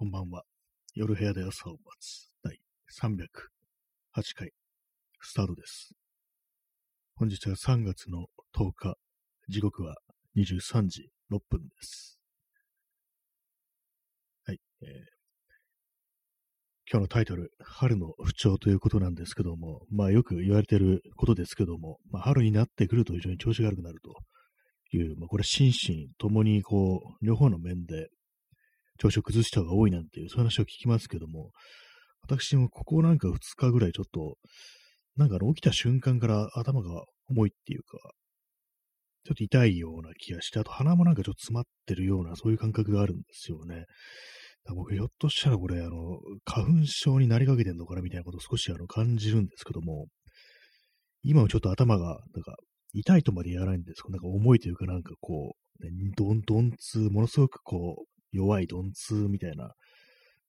[0.00, 0.44] こんばんは。
[0.94, 2.60] 夜部屋で朝を待つ第
[3.02, 3.26] 308
[4.36, 4.52] 回
[5.20, 5.90] スタートです。
[7.16, 8.26] 本日は3月の
[8.56, 8.96] 10日、
[9.48, 9.96] 時刻は
[10.36, 12.20] 23時6分です。
[14.46, 14.60] はい。
[14.82, 14.88] えー
[16.90, 24.14] 今日のタイトル、春の不調ということなんですけども、まあよく言われていることですけども、まあ春になってくると非常に調子が悪くなると
[24.96, 28.08] いう、まあこれ心身ともにこう、両方の面で
[28.98, 31.50] 調子を崩す人が多いなんていう、そういう話を聞きますけども、
[32.22, 34.36] 私もここなんか2日ぐらいちょっと、
[35.16, 37.98] なんかあの起きた瞬間から頭が重いっていうか、
[39.24, 43.84] ちょっと痛いような気がして、あと鼻もなんかちょっと詰まってるような、そういう感覚があるんですよね。
[44.74, 50.06] 僕、ひょっとしたらこれ、あの、花粉症になりかけてんのかなみたいなことを少しあの感じるんですけども、
[51.22, 52.56] 今はちょっと頭が、なんか、
[52.92, 59.72] 痛いとまで言わないんですけど、なんか重いというか、なんかこう、ね、どん、どん痛、ものすごくこう、弱い鈍痛みたいな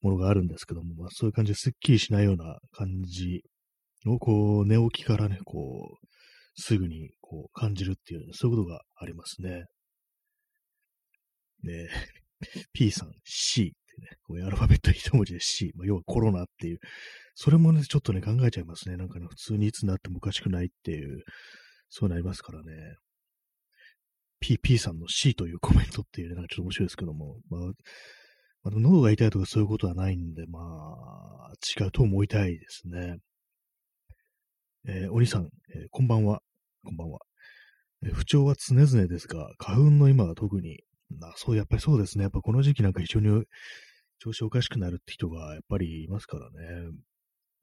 [0.02, 3.44] ものがあるんですけども、まあ、そういう感じですっきりしないような感じ
[4.06, 6.08] を、こう、寝起きからね、こう、
[6.56, 9.66] すぐにこう感じるっていう、そういうことがありますね。
[11.64, 11.90] で、
[12.74, 16.80] P さん、C ってね、こうアルファベット一文字で C、まあ、要はコロナっていう、
[17.36, 18.98] それもね、ちょっとね、考えちゃいますね。
[18.98, 21.24] なんかね、普通にいつになってもおかしくないっていう、
[21.90, 22.96] そうなりますからね。
[24.42, 27.72] PP さんの C というコメントっていうね、なんかちょっと面白いですけども、まあ、ま
[28.66, 33.18] あ、喉が痛いとかそういうことはないんで、まあ、違うと思いたいですね。
[34.88, 36.42] えーお兄さん、えーこんばんは。
[36.84, 37.20] こんばんは。
[38.04, 40.80] えー不調は常々ですが、花粉の今は特に、
[41.22, 42.24] あそう、やっぱりそうですね。
[42.24, 43.44] やっぱこの時期なんか非常に
[44.20, 46.92] 調子おかしくなるって人がやっぱりいますからね。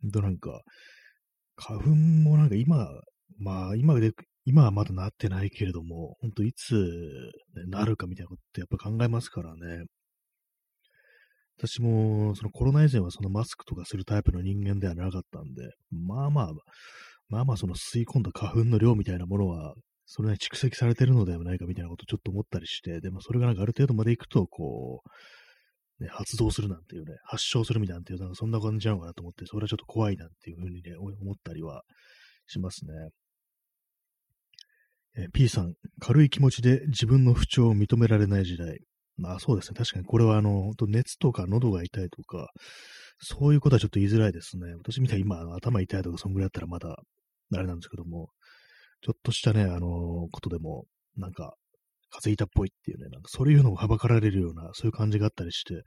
[0.02, 0.62] ほんとなんか、
[1.56, 2.88] 花粉もなんか今、
[3.38, 4.12] まあ今で、
[4.46, 6.74] 今はまだなってないけれども、ほんといつ、
[7.56, 9.84] ねなるかみたいなことってやっぱ考えますからね。
[11.58, 16.52] 私も、そのコロナ以前はそのマスクとかするタイプの人間ではなかったんで、まあまあ、
[17.28, 25.02] まあまあその吸い込んだ花粉の量みたいなものは、それに蓄積されてるのではないかみたいなことをちょっと思ったりして、でもそれがなんかある程度までいくと、こ
[26.00, 31.82] う、ね、発動するなんていうね、発症するみたいなっていう、なんかそんな感じなのかなと思って、それはちょっと怖いなんていうふうにね、思ったりは
[32.46, 32.92] しますね。
[35.16, 38.80] えー P さん、軽い気持ちで自分の不調を認められない時代。
[39.16, 39.78] まあそうですね。
[39.78, 42.50] 確かにこれはあの、熱とか喉が痛いとか、
[43.18, 44.74] そういうことはちょっと言いづらいですね。
[44.74, 46.96] 私みたいに今、頭痛いとかそんぐらいだったらまだ、
[47.54, 48.28] あれなんですけども、
[49.00, 50.84] ちょっとしたね、あのことでも、
[51.16, 51.54] なんか、
[52.10, 55.82] 風邪ひいたっぽいっていうね、なんかそういうのをはばかられるような、そういう感じがあったりして、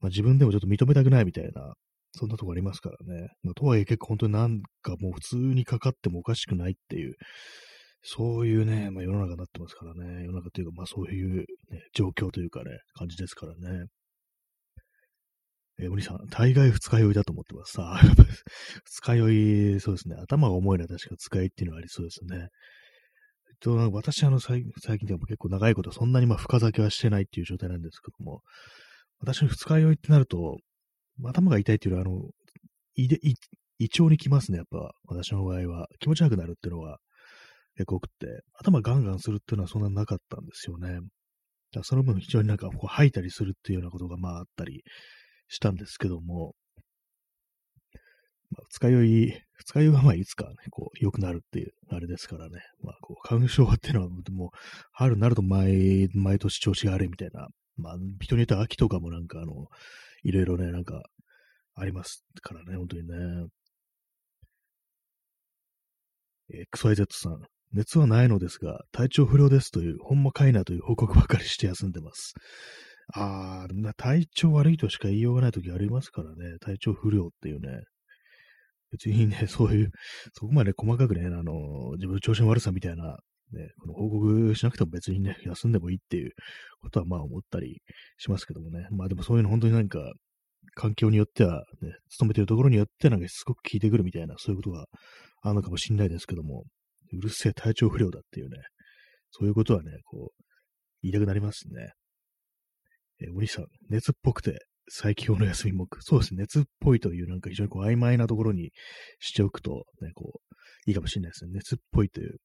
[0.00, 1.74] まあ自分でもちょっと認めたくないみたいな、
[2.12, 3.28] そんなとこありますからね。
[3.42, 7.14] まあとはいえ結構本当になんかもう普通にかかってもおかしくないっていう、
[8.06, 10.24] そういうね、まあ世の中になってますからね。
[10.24, 13.86] 世の中というか、まあそういう、ね、状況というかね、感じですからね。
[15.80, 17.72] えーお兄さん、大概二日酔いだと思ってます。
[17.72, 18.00] さあ、
[18.84, 20.16] 二日酔い、そうですね。
[20.16, 22.36] 頭が重いのは確か使いっていうのはありそうですね。
[22.36, 22.48] えっ
[23.60, 28.42] と、私、あの、最最近でも結構長いこと、そんなにまあ深酒はしてないっていう状態なんですけども、
[29.18, 30.58] 私の二日酔いってなると、
[31.24, 32.30] 頭が痛いっていうのは、あの、
[32.96, 33.34] 胃で、胃
[33.78, 35.88] 胃腸に来ますね、やっぱ、私の場合は。
[35.98, 36.98] 気持ち悪くなるっていうのは
[37.76, 40.88] 結構多くて、頭ガンガンするっていうのはそんななかったんですよね。
[40.88, 41.02] だか
[41.74, 44.84] らその分非常になんかこう吐いたりするっていうようなことがまああったり
[45.48, 46.54] したんですけども、
[48.50, 52.60] まあ、二日酔い、二日酔いはまあいつかね、こう良くなるっていうあれですからね。
[52.82, 54.48] まあこう花粉症っていうのはもう
[54.92, 59.66] 春になると毎、毎年調子が悪いみたいな、まあ人によっては秋とかもなんかあの、
[60.22, 61.02] いろいろね、なんか
[61.74, 63.48] ありますからね、本当にね。
[66.72, 67.40] XYZ さん、
[67.74, 72.34] 熱はないのですが、体調不良ですという、ほんまかいなという報告ばかりして休んでます。
[73.12, 77.84] あー、体調悪いとしか言いようがないときありますからね、体調不良っていうね。
[78.92, 79.90] 別にね、 そういう、
[80.32, 83.18] そこまで細かくね、あの、自分の調子の悪さみたいな、
[83.52, 86.32] ね、この報告しなくても別にね、休んでもいいっていう
[86.80, 87.82] ことはまあ思ったり
[88.18, 88.88] しますけどもね。
[88.90, 90.12] まあでもそういうの本当になんか、
[90.74, 94.86] 環境によっては、ね、勤めてるところによってなんかすごく効いてくるみたいな、そういうことが
[95.42, 96.64] あるのかもしれないですけども、
[97.14, 98.58] うるせえ体調不良だっていうね、
[99.30, 100.44] そういうことはね、こう、
[101.02, 101.92] 言いたくなりますね。
[103.20, 104.58] えーお兄さん、熱っぽくて
[104.88, 105.86] 最強の休み目。
[106.00, 108.70] そうですね、熱っぽいというなんか非常にこう曖昧なところに
[109.18, 111.52] しておくと、ね、こう、いいかもしれないですね。
[111.54, 112.36] 熱っぽいという。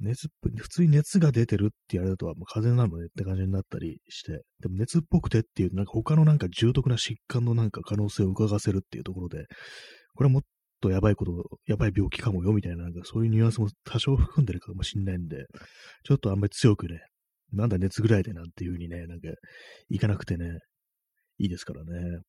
[0.00, 9.46] 熱っぽい、普通に熱が出てるってやるとは、もう風邪なのねって感じになったりして、でも熱っぽくてっていう、なんか他のなんか重篤な疾患のなんか可能性を伺わせるっていうところで、
[10.14, 10.42] これはもっ
[10.80, 11.32] とやばいこと、
[11.66, 15.46] やばい病気かもよみたいな、なんかそういうニュアンスも多少含んでるかもしれないんで、
[16.04, 17.00] ちょっとあんまり強くね、
[17.52, 19.28] なんだ熱ぐらいでなんていう風にね、なんか、
[19.88, 20.58] いかなくてね、
[21.38, 22.20] いいですからね。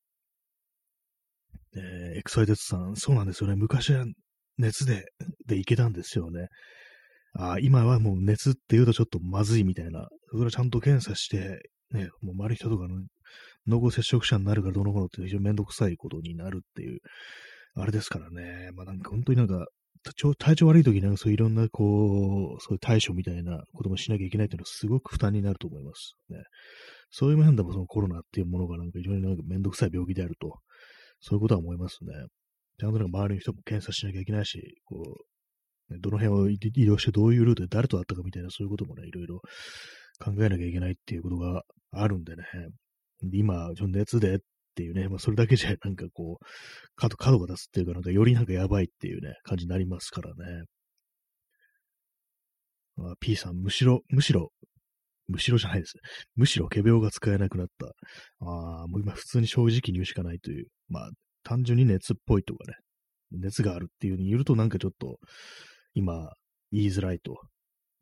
[1.75, 3.55] えー、エクサイテッドさん、そうなんですよね。
[3.55, 4.05] 昔は
[4.57, 5.05] 熱で、
[5.47, 6.47] でいけたんですよね。
[7.33, 10.07] あ今はもう熱って言うとちょっとまずいみたいな。
[10.31, 11.61] それはちゃんと検査して、
[11.91, 12.95] ね、もう周り人とかの
[13.67, 16.99] 濃厚接触者になるからどの頃って非常にめんどくさいことになるっていう、
[17.75, 18.69] あれですからね。
[18.73, 19.67] まあなんか本当になんか、
[20.39, 26.37] 体調悪い時になんかそういろんなこう、そういう対処みたいなこともしなきゃいけないっていうのはすごく負担になると思いますね。
[27.11, 30.59] そういう面でもそのコロナっていうものがなんか非常になんかめんどくさい病気であると、
[31.19, 32.13] そういうことは思いますね。
[32.79, 35.03] ちゃんとなんか周りの人も検査しなきゃいけないし、こ
[35.89, 39.41] う、どの辺を移動してどういうルートで誰と会ったかみたいなそういうこともね、いろいろ
[40.19, 42.43] 考えなきゃいけないっていうことがあるんでね。
[43.33, 44.39] 今、ちょ熱でっ
[44.75, 46.45] ていうね、まあそれだけじゃなんかこう、
[46.95, 50.65] 角、角が出すっていうかなんかよりなんかやばいっていうね、感じになりますからね。
[52.95, 54.51] まあ、P さん、むしろ、むしろ、
[55.27, 55.93] むしろじゃないです。
[56.35, 57.87] むしろ仮病が使えなくなった。
[58.45, 60.67] ああ、もう今普通に正直に言うしかないという。
[60.89, 61.09] まあ、
[61.43, 62.75] 単純に熱っぽいとかね、
[63.31, 65.17] 熱があるっていう風に言うとなんかちょっと、
[65.93, 66.31] 今、
[66.71, 67.33] 言いづらいと。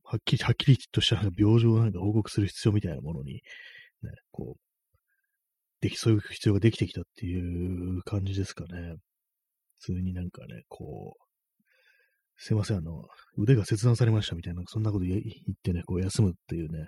[0.03, 3.41] はっきり、はっきりとした病状をなんか報告する必要みたいなものに、ね、
[4.31, 4.68] こう、
[5.81, 8.95] でき、そういう必要ができてきたっていう感じですかね。
[9.79, 11.29] 普通になんかね、こう、
[12.37, 13.03] すいません、あの、
[13.37, 15.21] 腕が切断されましたみたいな、そんなこと言っ
[15.61, 16.87] てね、こう休むっていうね、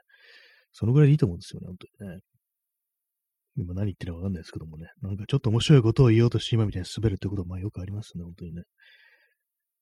[0.71, 2.19] そのぐらいでいいと思うんですよね、本当にね。
[3.57, 4.87] 今何言ってるかわかんないですけどもね。
[5.01, 8.63] なんかちょっと面白いことを言おうとして今みたいに滑るってことはまあよくありますね、本当にね。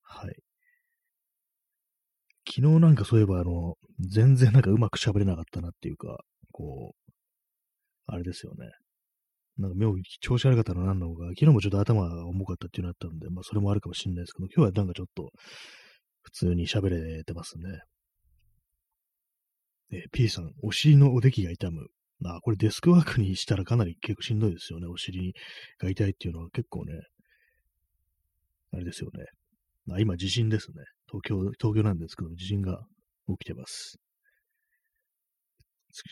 [0.01, 0.35] はい。
[2.47, 6.17] 昨日なんかそういえばあの、全然なんかうまく喋れなかったなっていうか、
[6.51, 7.11] こう、
[8.07, 8.65] あれですよね。
[9.59, 15.31] なんか妙に調子悪かったのなんのか、昨日もちょっと頭が重かったっていうのがあったんで、まあそれもあるかもしれないですけど、今日はなんかちょっと
[16.21, 17.81] 普通に喋れてますね。
[19.91, 21.88] えー、P さん、お尻のおできが痛む。
[22.23, 24.88] あ、これデスクワークにしたらかなり結構しんどいですよね。
[24.88, 25.33] お尻
[25.79, 26.94] が痛いっていうのは結構ね、
[28.71, 29.25] あれですよね。
[29.85, 30.83] まあ、今地震ですね。
[31.11, 32.79] 東京、東京なんですけど、地震が
[33.27, 33.97] 起きてます。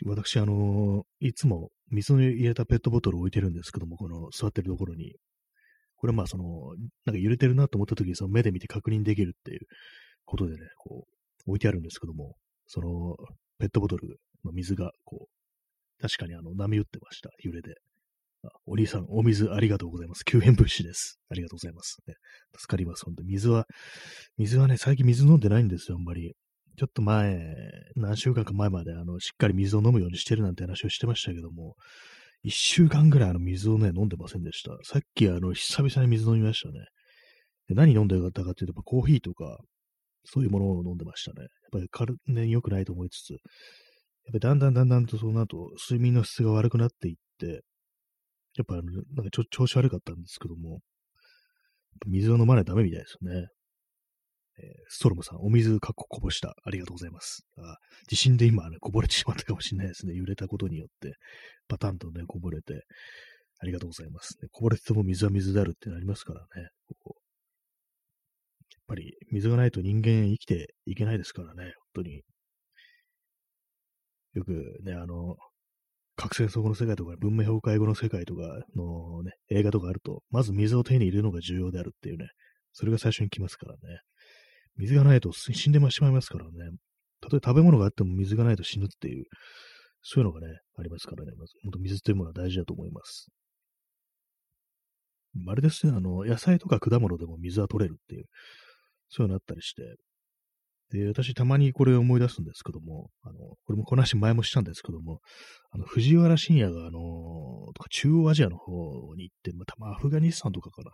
[0.06, 5.16] 私、あのー、いつも水の入れたペットボトルを置いてるんですけども、この座ってるところに。
[5.96, 6.76] これまあその、
[7.06, 9.62] なんか揺れてるなと思った時にその目で見て確認できるっていう
[10.26, 12.36] ことでね、こう、置いてあるんですけども、
[12.68, 13.16] その
[13.58, 17.30] ペットボトルの水が、こう、確かにあの、波打ってました。
[17.44, 17.76] 揺れで。
[18.44, 20.24] あお兄さん、お水ありがとうございます。
[20.24, 21.20] 救援物資です。
[21.30, 21.98] ありがとうございます。
[22.08, 22.14] ね、
[22.56, 23.04] 助かります。
[23.06, 23.66] 本当水は、
[24.38, 26.36] 水はね、最近水飲んでないんですよ、あんまり。
[26.78, 27.56] ちょっと前、
[27.96, 31.76] 何週間か前まで、あの、しっかり水を飲むようにしてるなんて話をしてましたけども、
[32.44, 34.78] 一週間ぐらいあの水をね、飲んでませんでした。
[34.84, 36.86] さっきあの、久々に水飲みましたね。
[37.68, 39.58] で何飲んでよかったかっていうと、コーヒーとか、
[40.24, 41.42] そういうものを飲んでましたね。
[41.42, 42.16] やっぱり体
[42.46, 43.40] に良くないと思いつつ、やっ
[44.28, 47.64] ぱりだんだんだんだんとその後、睡眠の質が悪くなっていって、
[48.56, 50.82] やっぱなんかちょ調子悪かったんですけども、
[52.06, 53.48] 水を飲まないとダメみたいですよね。
[54.90, 56.56] ストロムさん、お水かっここぼした。
[56.64, 57.46] ありがとうございます。
[57.58, 57.78] あ
[58.08, 60.14] 地震で今、ね、こぼれてしまったかもしれないですね。
[60.16, 61.16] 揺れたことによって、
[61.68, 62.84] パタンとね、こぼれて。
[63.60, 64.38] ありがとうございます。
[64.42, 66.70] ね、こぼれてても水は水であるってなりますからね。
[66.88, 67.16] ここ
[68.88, 72.22] ぱり水がないと人間生きていけないですからね、本当に。
[74.34, 75.36] よくね、あの、
[76.16, 78.42] 核戦争後の世界とか、文明崩壊後の世界とか
[78.76, 82.28] のね、映画とかあると、まず水を手に入れるのが重要であるっていうね、
[82.72, 83.80] それが最初に来ますからね。
[84.78, 86.52] 水がないと死んでしまいますからね。
[87.22, 89.26] たとえ食べ物があっても水がないと死ぬっていう、
[90.02, 91.32] そういうのがね、ありますからね。
[91.38, 93.28] まず、本当水というものは大事だと思います。
[95.48, 98.26] あれですね、あの、野菜とか果物でも水は取れるっていう、
[99.10, 99.98] そういうのあったりして、
[100.92, 103.34] で、私たまにこれを思い出すんですけども、あの、
[103.66, 105.20] これもこの話前もしたんですけども、
[105.72, 107.00] あの、藤原信也が、あの、
[107.76, 110.92] とか中央アジアの方に行って、ま、たまアフガニスタンとかかな。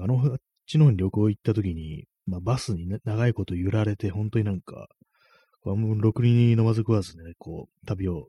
[0.00, 4.88] なんかあの、あっちの方に旅行行った時に、まあ、バスに、ね、長いこと揺られて、本当になんか、
[5.64, 8.28] ろくに飲まず食わずね、こう、旅を、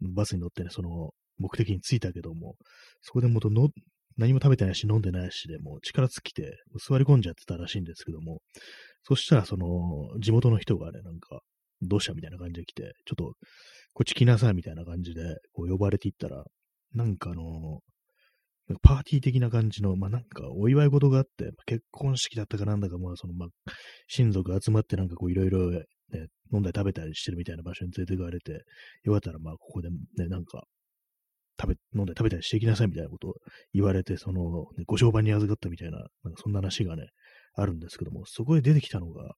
[0.00, 2.56] バスに乗ってね、その、目的に着いたけども、
[3.00, 3.68] そこでもとの
[4.16, 8.40] 何も食べてないし飲んでないしで、もう力尽きて座り込んじゃってたらしいんですけども、
[9.04, 9.66] そしたらその
[10.20, 11.40] 地元の人がね、なんか、
[11.80, 13.34] どうしたみたいな感じで来て、ちょっと
[13.94, 16.44] こっち来なさいみたいな感じでこう呼ばれていったら、
[16.94, 17.80] なんかあの、
[18.82, 23.48] パーティー的な感じの、まあ、なんかお祝い事があって、結婚式だったかなんだか、まあ、その、まあ、
[24.08, 25.84] 親族集まってなんかこういろいろね、
[26.52, 28.64] 飲んだり食べたりしてるみたいな場所に連れて行かれて、
[29.04, 30.64] よかったらまあここでね、なんか
[31.60, 33.34] 食べ、飲んで食べたりしていきなさいみたいなことを
[33.72, 37.08] 言われて、その、ね、ご相伴にあずかったみたいな、なんかそんな話がね、
[37.54, 39.34] あるんですけども、そこで出てきたのが、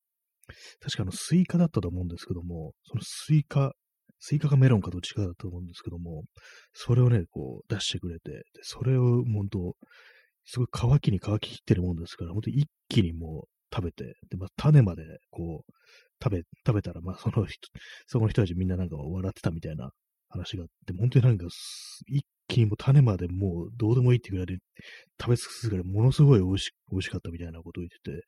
[0.80, 3.74] 確かあの、スイカだったと思うんですけども、そのスイカ
[4.18, 6.24] スイカかメロンかどっちかだと思うんですけども、
[6.72, 9.74] それをね、こう出してくれて、でそれを本当、
[10.46, 15.72] すごい乾きに乾ききってるもんですから、本当一気にもう食べて、で、まあ、種までこう、
[16.22, 17.68] 食べ、食べたら、まあ、その人、
[18.06, 19.90] その人たちみんななんか笑ってたみたいな
[20.28, 21.46] 話があって、本当になんか、
[22.06, 24.58] 一気にもう種までもうどうでもいいってぐらいで
[25.20, 28.24] 食べ尽くすぐらいものすごい美味し美味しかったみたいなことを言ってて、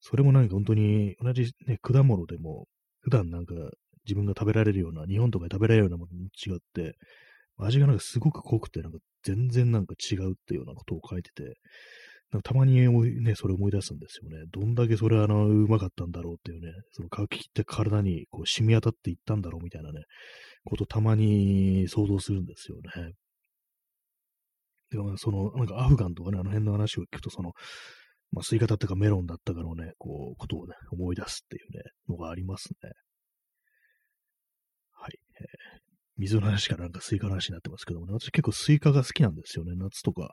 [0.00, 2.66] それもなんか本当に同じね、果物でも、
[3.00, 3.54] 普段なんか
[4.06, 6.96] 自分が食べられるような、日本とかで食べられるようなものに違って、
[7.58, 11.54] 味がなんかすごく濃くて、なんか全然なんか違うっていうようなことを書いてて、
[12.32, 12.74] なんかたまに
[13.22, 14.44] ね、それ思い出すんですよね。
[14.52, 20.00] どんだけそれあの、うまかったんだろうっていうね、その乾ききって体にこう染み当たっていったんだろうみたいなね、
[20.64, 23.12] ことたまに想像するんですよね。
[24.90, 27.52] でもその、なんかアフガンとかね、あの辺の話を聞くと、その、
[28.32, 32.90] まあ、スイカだったかメロンだったかのね、こう、ことをね、思い出すっていうね、のがありますね。
[35.40, 35.44] え、
[36.16, 40.32] 水の話かなんかスイカの話になってますけどもね、私結構スイカが好きなんですよね、夏とか。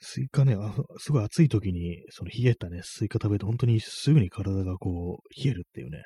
[0.00, 6.02] スイカね、あすごい暑い時に、その冷えたね、スイカ食べて、本当にすぐに体がこう、冷えるっていうね。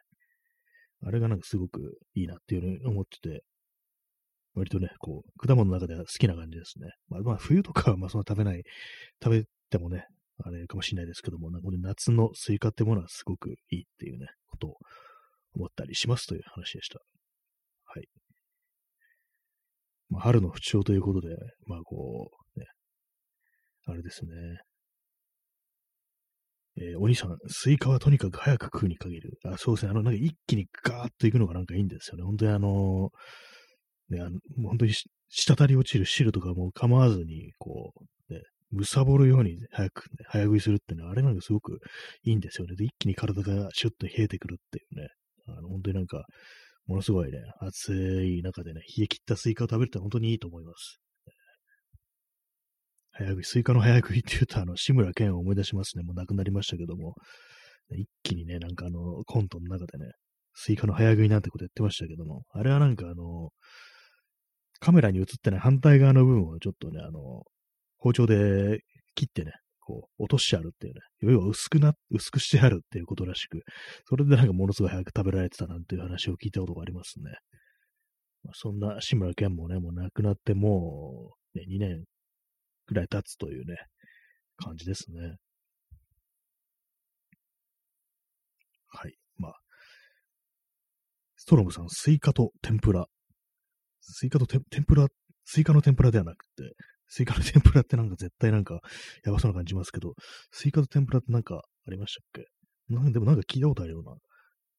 [1.03, 3.43] あれがなんかすごくいいなっていうふうに思ってて、
[4.55, 6.91] 割とね、こう、果物の中では好きな感じですね。
[7.09, 8.63] まあ、まあ、冬とかはまあそんな食べない、
[9.23, 10.07] 食べてもね、
[10.45, 14.77] あれかもしれないですけども、なんか夏のスイカってものはすごくいいっていうね、ことを
[15.55, 17.01] 思ったりしますという話でした。
[17.97, 18.09] はい。
[20.11, 21.35] まあ、春の不調ということで、
[21.67, 22.67] まあこう、ね、
[23.87, 24.31] あれですね。
[26.79, 29.39] えー、お兄さん、スイカはとにかく早く食うに限る。
[29.47, 29.93] あそうですね。
[29.93, 32.25] あの、なんか一気にガーッといくのがなんかいいんですよね。
[32.25, 33.11] 本当にあの
[34.11, 34.39] ね、あの
[34.69, 34.93] 本当に
[35.29, 37.93] 滴り落ちる汁とかも構わずに、こ
[38.29, 41.79] う、ね、むさぼるように早く、ね、早食いするってね、あれなんかすごく
[42.25, 42.77] いいんですよね。
[42.77, 45.09] で、一気に体がシュッと冷えてくるっていうね。
[45.49, 46.25] あの、本当になんか、
[46.87, 51.01] ものすごいね、暑い中でね、冷え切ったスイカを食べるって本当にいいと思います。
[53.13, 56.05] 早食い、スイカの早食いって言うと、あの、志村けんを思い出しますね。
[56.05, 57.15] もう亡くなりましたけども、
[57.91, 60.13] 一気にね、なんかあの、コントの中でね、
[60.55, 63.51] スイカの早食いなんてことやってましたけども、あれはなんかあの、
[64.81, 67.43] カメラに映ってない反対側の部分をちょっとね、あの、
[67.99, 68.81] 包丁で
[69.15, 69.53] 切ってね、
[69.87, 73.63] こう、落としてあるっていうね、要は薄くな、薄くしてあるっていうことらしく、
[74.09, 77.31] それでなんかものすごい早く食べられてたなんていう話を聞いたことがありますね。
[78.43, 82.05] まあ、そんな志村けんもね、もう亡くなってもう、ね、2年
[82.87, 83.77] ぐらい経つというね、
[84.57, 85.37] 感じですね。
[88.89, 89.15] はい。
[89.39, 89.55] まあ、
[91.37, 93.07] ストロムさん、スイカと天ぷら。
[94.01, 95.07] スイカと天ぷら、
[95.45, 96.75] スイカの天ぷらではなくて、
[97.09, 98.81] スイカの天ぷらってなんか絶対なんか
[99.25, 100.15] やばそうな感じますけど、
[100.51, 102.95] スイカと天ぷらってなんかありましたっけ？
[102.95, 104.15] なんでもなんか聞いたことあるような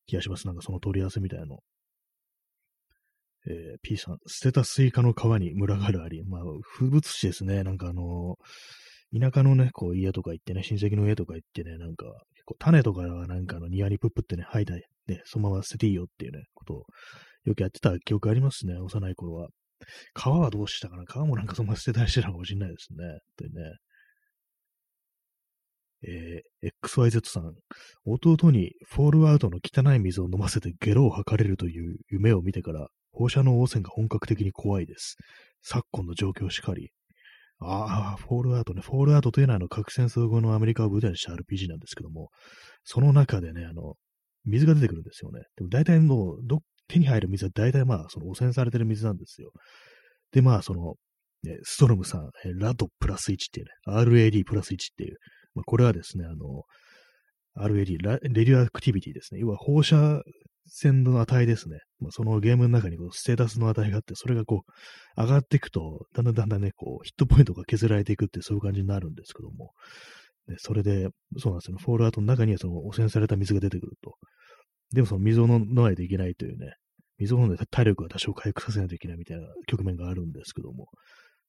[0.06, 0.48] 気がします。
[0.48, 1.60] なんかその取り合わせみたいなの。
[3.50, 6.24] えー、P さん、捨てたスイカの皮に群がるあり。
[6.26, 6.42] まあ、
[6.78, 7.64] 風物詩ですね。
[7.64, 16.86] なんかあのー、田舎のね、こう家とか行ってね、親戚の家とか行ってね、なんか、結構種とかはなんかの庭にプップってね、吐いたり、ね、そのまま捨てていいよっていうね、ことを
[17.46, 19.48] よくやってた記憶ありますね、幼い頃は。
[20.14, 21.04] 皮はどうしたかな？
[21.06, 22.98] 皮もなんかそのまま捨てたりしてたかもしれないですね。
[23.38, 23.78] というね。
[26.04, 27.54] えー、XYZ さん、
[28.06, 35.16] 弟にフォールアウトの汚い水を飲ませてゲロを吐かれるという夢を見てから、放射能汚染が本格的に怖いです。
[35.64, 36.92] 昨今の状況しかり。
[37.60, 38.82] ああ、フォールアウトね。
[38.82, 42.30] フォールアウトというのはあの核戦争後のアメリカを舞台にした RPG なんですけども、
[42.84, 43.96] その中でね、あの、
[44.46, 45.42] 水が出てくるんですよね。
[45.56, 49.52] でも大体もう、ど、手に入る水は大体まあ、その汚染されてる水なんですよ。
[50.32, 50.96] で、まあ、その、
[51.44, 53.72] ね、ストロムさん、ラドプラス1っていうね、
[54.04, 55.18] RAD プラス1っていう、
[55.56, 56.64] まあ、これはですね、あの、
[57.58, 59.40] RAD、レディアクティビティですね。
[59.40, 60.22] 要は放射
[60.68, 61.80] 線の値ですね。
[62.00, 69.72] まあ、そのゲームの中にこうステータスの値があって、それがこう、上がっていくと、だんだんだんだんね、こう、ヒットポイントが削られていくってそういう感じになるんですけども、
[70.58, 74.16] それで、そうなんですよ、フォールアウトの中にはその汚染された水が出てくると。
[74.94, 76.74] でもその水を飲まないといけないというね、
[77.18, 80.88] 水を飲んで体力が多少回復させないといけないみたいな局面があるんですけども、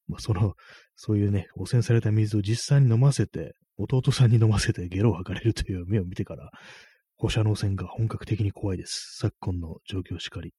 [0.09, 0.55] まあ、その、
[0.97, 6.51] そういうね、汚染された水を実際に飲ませて、弟さんに飲ませてゲロを吐かれるという目を見てから、
[7.17, 9.17] 放射能線が本格的に怖いです。
[9.19, 10.55] 昨今の状況しかり。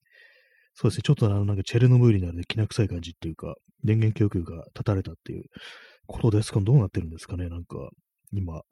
[0.74, 5.44] そうですね、ちょっとあの、なんかチェルノブイリなので、きな臭い感じっていうか、電源供給が断たれたっていう
[6.06, 7.90] ことですかどうなってるんですかねなんか、
[8.32, 8.62] 今、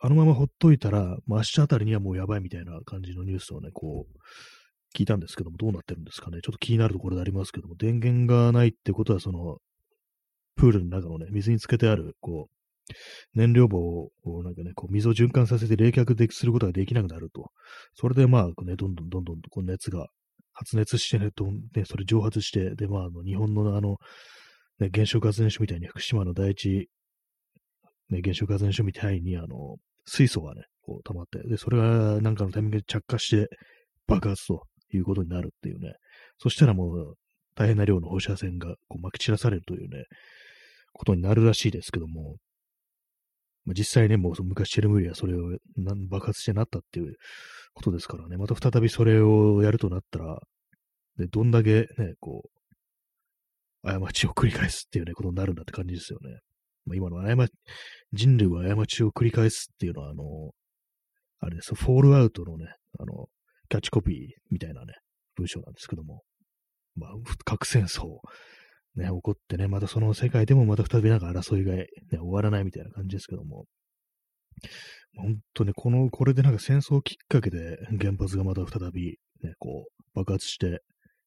[0.00, 4.18] あのままほっといたら、明日あたりにはもうやばいみたいな感じのニュースをね、こう、
[4.96, 6.38] 聞いたんですけども、どうなってるんですかね。
[6.42, 9.58] ちょっと気になるところでありますけども、電源がないってことは、その、
[10.56, 12.58] プールの中のね、水につけてある、こう、
[13.34, 17.50] 燃料棒を、なんかね、こう水を循環させて冷却ですることができなくなると。
[17.94, 20.06] それでまあ、ね、どんどんどんどんこう熱が
[20.52, 23.98] 発熱してね、とね、それ蒸発して、で、まあ、あの、日本のあの、
[24.80, 26.88] ね、原子力発電所みたいに福島の第一、
[28.10, 33.48] ね、原子力発電所みたいに、あの、水素がね、こう溜まって、で、それがなんかのタイミングで着火して
[34.06, 35.92] 爆発ということになるっていうね。
[36.38, 37.14] そしたらもう
[37.54, 40.04] 大変な量の放射線がこう撒き散らされるというね、
[40.92, 42.36] ことになるらしいですけども、
[43.64, 45.58] まあ、実際ね、もう昔チェルムリはそれを
[46.08, 47.16] 爆発してなったっていう
[47.74, 50.40] ことですからね、また再びそれをやるとなったら、
[51.18, 52.48] でどんだけね、こう、
[53.82, 56.38] 過ちを繰り返すっていうね、ことになるんだって感じですよね。
[56.88, 57.52] まあ、今の過
[58.12, 60.24] 人類は過ちを繰り返すっていうのは、あの、
[61.40, 62.66] あれです、フォールアウトのね、
[62.98, 63.28] あの、
[63.68, 64.16] キャッチコピー
[64.50, 64.94] みたいなね、
[65.36, 66.22] 文章なんですけども、
[66.96, 67.10] まあ、
[67.44, 68.18] 核戦争、
[68.96, 73.66] ね、起こってね、またその世界でもまた再びなんか争いが、ね、終わらないみたいな感じですけども、
[75.16, 80.82] 本当ね、この、これでなんか戦争きっかけで原発がまた再び、ね、こう、爆発して、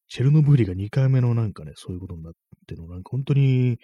[0.08, 2.32] チェルノブイリが2回目のなんかね、そういうことになっ
[2.66, 3.78] ての、なんか本当に、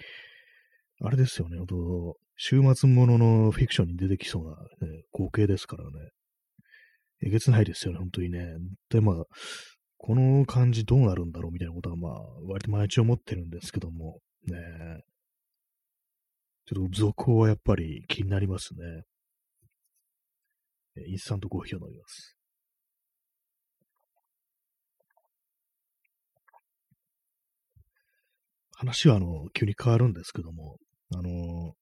[1.00, 4.50] あれですよね、本当週末もののフィクションに出てきそうな、
[4.86, 5.90] ね、光景ですからね。
[7.22, 8.46] えげつないですよね、本当にね。
[8.90, 9.24] で、まあ、
[9.96, 12.12] この感じどうなるんだろうみたいなことは、まあ、
[12.46, 14.56] 割と毎日思ってるんですけども、ね。
[16.66, 19.04] ちょっと続報はやっぱり気になりますね。
[21.08, 22.36] インスタントコーヒーを飲みます。
[28.76, 30.78] 話はあの、急に変わるんですけども、
[31.14, 31.74] あの、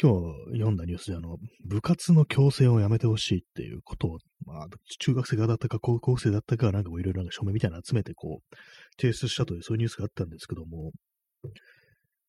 [0.00, 0.12] 今
[0.52, 4.66] 日読んだニュースで、あの、部活の強制をやめてほしいっていうことを、まあ、
[5.00, 8.56] 中学生だったか高校生だったか、なんかいろいろ署名みたいなの集めて、こう、
[9.00, 10.92] 提出したという、そういうニュースがあったんですけども、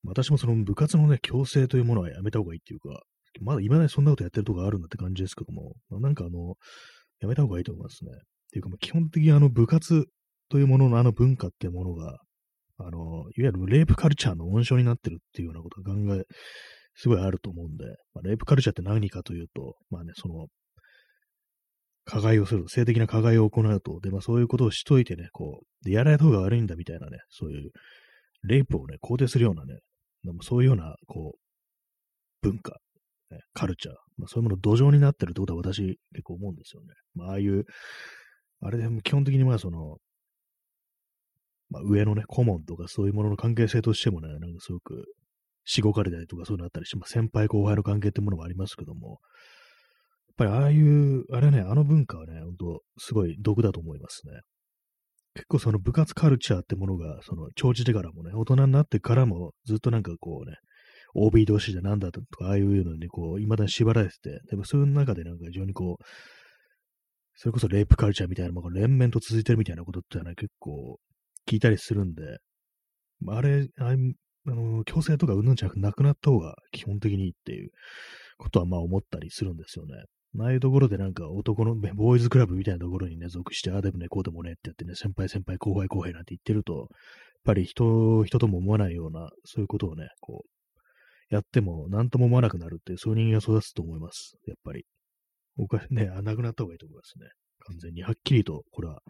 [0.04, 3.04] 私もその部活のね、強制というものはやめた方がいいっていうか、
[3.42, 6.56] まだ今までそんなことやってるとこあるんだって感じですけども、なんかあの、
[7.20, 8.12] やめた方がいいと思いますね。
[8.12, 8.16] っ
[8.52, 10.08] ていうか、基本的にあの部活
[10.50, 12.18] というもののあの文化っていうものが、
[12.80, 16.24] あの、いわゆるレイプカルチャーの温床になってるっていうようなことが考え
[16.96, 20.48] すごいあると思うんで、まあ、レイプカルチャーって何かというと、まあね、その、
[22.06, 27.72] 加害をする、性的な加害を行うと、で、まあそういうことをしといてね、こう、で、やられた方が悪いんだみたいなね、そういう、
[28.44, 29.80] レイプをね、肯定するようなね、
[30.24, 31.40] でもそういうような、こう、
[32.42, 32.78] 文化、
[33.30, 36.88] ね、カルチャー、まあそういうもの土壌になってるってことは私結構思うんですよね。
[37.14, 37.64] まあああいう、
[38.62, 39.98] あれでも基本的にまあその、
[41.70, 45.06] まあ上のね、顧問とかそういうものの関係性としてもね、なんかすごく
[45.66, 49.20] しごかれたりとかそういうのあったりして、まあ、先輩後輩の関係ってものもありますけども、
[50.28, 54.34] やっぱりああいう、あれね、あの文化はね、本当すごい毒だと思いますね。
[55.36, 60.58] 結構その部活カルチャーってものが、その、長じてからもね、大人になってからも、ずっとなんかこうね、
[61.14, 66.04] OB 同士じゃなんだとか、ああいうのにこう、未だに縛られてて、でもそういう中でなんか非常にこう、
[67.36, 71.00] それこそレイプカルチャーみたいなものが連綿と続いてるみたいなことってのはね結構
[71.50, 72.38] 聞いたりするんで、
[73.28, 73.96] あれ、あ
[74.46, 77.72] の、強制とかうんぬんじゃなくなくなった方が基本的にいいっていう
[78.38, 79.96] ことはまあ思ったりするんですよね。
[80.40, 86.88] ああいうところでなんか男の、ボーイズクラブみたいなところにね、属して、ああでもね、こうでもねってやってね、先輩先輩後輩後輩なんて言ってると、やっ
[87.44, 94.38] ぱり人、人とも思わないような、そういうことをね、こう、やっても何とも思わなくなるっていう、そういう人間が育つと思います。
[94.46, 94.86] やっぱり。
[95.58, 97.28] 僕はね、なくなった方がいいと思いますね。
[97.66, 98.04] 完全に。
[98.04, 99.02] はっきりと、これは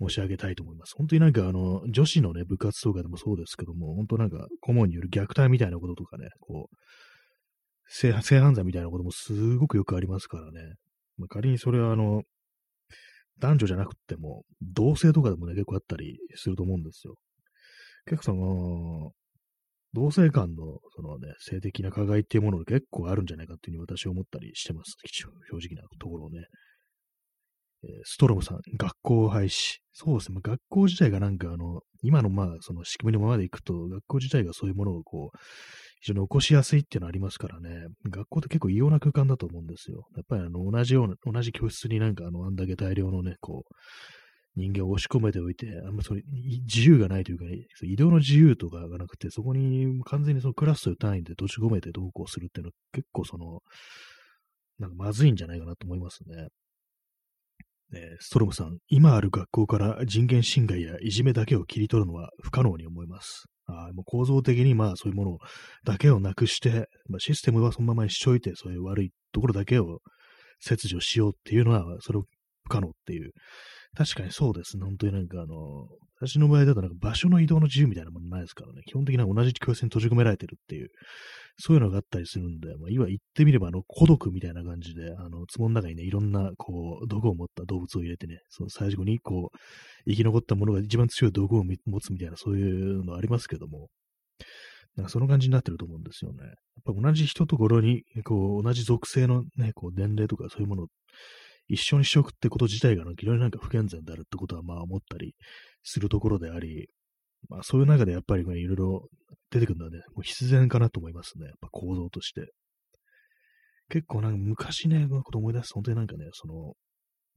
[0.00, 0.94] 申し上げたいと思います。
[0.96, 6.76] 本当になんかあの、女子のね、部活とかでもそうですけども、本当なんか顧問による虐待みたいなこととかね、こう、
[7.88, 10.74] 性犯罪みたいなこともすごくよくありますからね。
[11.16, 12.22] まあ、仮にそれはあの、
[13.38, 17.14] 男女じゃなくても、同性とかでもね、結構あったりすると思うんですよ。
[18.06, 19.12] 結構その、
[19.92, 24.96] 同性間の、そのね、性的な加害っていうものが結構あるんじゃないかっていうふうに私は思ったりしてます。
[25.06, 26.44] 正直なところをね。
[28.04, 29.78] ストロムさん、学校廃止。
[29.92, 30.38] そうですね。
[30.42, 35.38] 学校自体がなんかあの、今のまあ、その仕組みのままでいくと、学校自体がそういうものをこう、
[36.00, 37.86] 非常に起こしやすいっていうのありますからね。
[38.10, 40.06] 学校って結構異様な空間だと思うんですよ。
[40.16, 43.74] やっぱりあの、同じような、同じ教室になんかあの、あんだけ大量のね、こう、
[44.56, 46.22] 人間を押し込めておいて、あんまそれ、
[46.66, 53.60] 自由がないというか、ね、移動の自由とかがなくて、そこに完全にそのクラスという単位で閉じ込めて同行するっていうのは結構その、
[54.78, 56.48] なんかまずいんじゃないかなと思いますね。
[57.94, 63.44] え、ストロムさん、今ある学校から人権侵害やいじめだけを切り取るのは不可能に思います。
[63.68, 65.38] あもう構造的にまあそういうもの
[65.84, 70.00] だけをなくして、まあ、システムはそのままにしといて、そういう悪いところだけを
[70.60, 72.24] 切除しようっていうのは、それを
[72.64, 73.32] 不可能っていう。
[73.96, 74.84] 確かにそうですね。
[74.84, 75.88] 本当になんかあの、
[76.20, 78.82] 私の場合だとなんか場所の移動の自由みたいなものないですからね。
[78.86, 80.88] 基本的には同じ教室に閉じ込められてるっていう
[81.58, 89.58] そういうのがあったりするんで、まあ、今言ってみれば、あの、孤独みたいな感じで、あの、壺の中にね、いろんな、こう、毒を持った動物を入れてね、その最後に、こう、
[90.10, 93.88] 生き残ったものが一番強い毒を持つみたいな、そういうのありますけども、
[94.96, 96.44] なんかその感じになってると思うんですよね。
[96.44, 100.86] やっぱ同じ人ところに、こう、同じ属性のね、こう、年齢とかそういうものを
[101.68, 105.34] 一緒にしておくってこと自体が、非常になんか不健全であるってことは、まあ思ったり
[105.82, 106.88] するところであり、
[107.48, 109.08] まあそういう中でやっぱりね、いろいろ
[109.50, 111.46] 出てくるのはね、もう必然かなと思いますね。
[111.46, 112.52] やっぱ行動として。
[113.88, 116.72] 結構なんか昔ね、このこと思い出すと本当になんかね、その、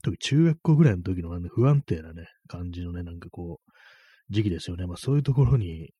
[0.01, 4.87] 特に中学校ぐらいの時の、ね、不安定なね、感じのね、なんかこう、時期ですよね。
[4.87, 5.91] まあそういうところに、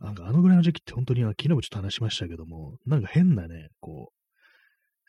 [0.00, 4.21] なんかあのぐらいの時期って本当に、昨日もちょっと話しましたけども、なんか変なね、こう、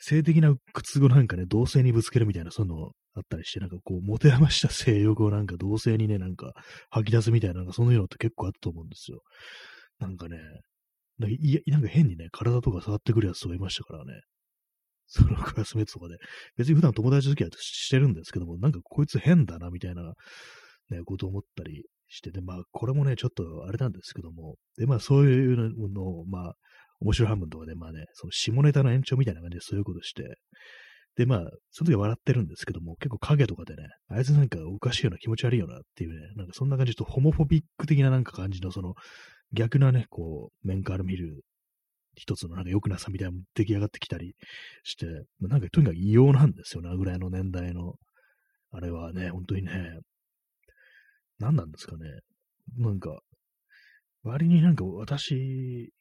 [0.03, 6.53] 性的な苦痛をなんかね、同性にぶつけるみたいな、そういうのあったりして、なんかこう、持て余した性欲をなんか同性にね、なんか
[6.89, 9.21] 吐き出すみたいな、なんかそういうのって結構あったと思うんですよ。
[9.99, 10.37] なんかね、
[11.19, 14.21] なんかいなんか変にね、体とか触ってくるやつとかいましたからね。
[15.07, 16.17] そのクラスメートとかで、
[16.57, 20.13] 別に普段友達付き合いしてるんですけども、なんかこいつ変だな、みたいな、
[20.89, 26.55] ね、ことを思ったりして、で、まあ、これもね、ちょっとあれなんですけども、で、まあ、そういうのを、まあ、
[27.03, 30.37] 面白半分とかで、まあね、その下ネタの延長みたいな感じでそういうことして、
[31.15, 31.39] で、まあ、
[31.69, 38.95] その時は笑ってるんですけども、結構影とかでね、あいつなんかおかしいような気持ち悪いよなっていうね、なんかそんな感じとホモフォビック的ななんか感じのその
[39.51, 41.41] 逆なね、こう、面から見る
[42.15, 44.35] 一つのなんか良くなさみたいなの出来上がってきたり
[44.83, 45.05] して、
[45.39, 47.93] なんかとにかく異様なんですよね、ぐらいの年代の。
[48.71, 49.99] あれはね、本当にね、
[51.37, 52.05] 何なんですかね。
[52.77, 53.19] なんか、
[54.23, 55.91] 割になんか私、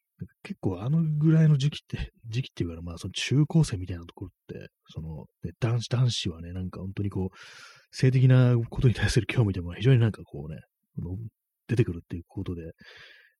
[0.43, 7.37] 結構あのぐらいの時期って、時期っていうか、まあその中高生みたいなところって、その、ね、男子、男子はね、なんか本当にこう、
[7.91, 10.61] 性的なことに対する興味でも非常になんかこうね、
[11.67, 12.71] 出てくるっていうことで、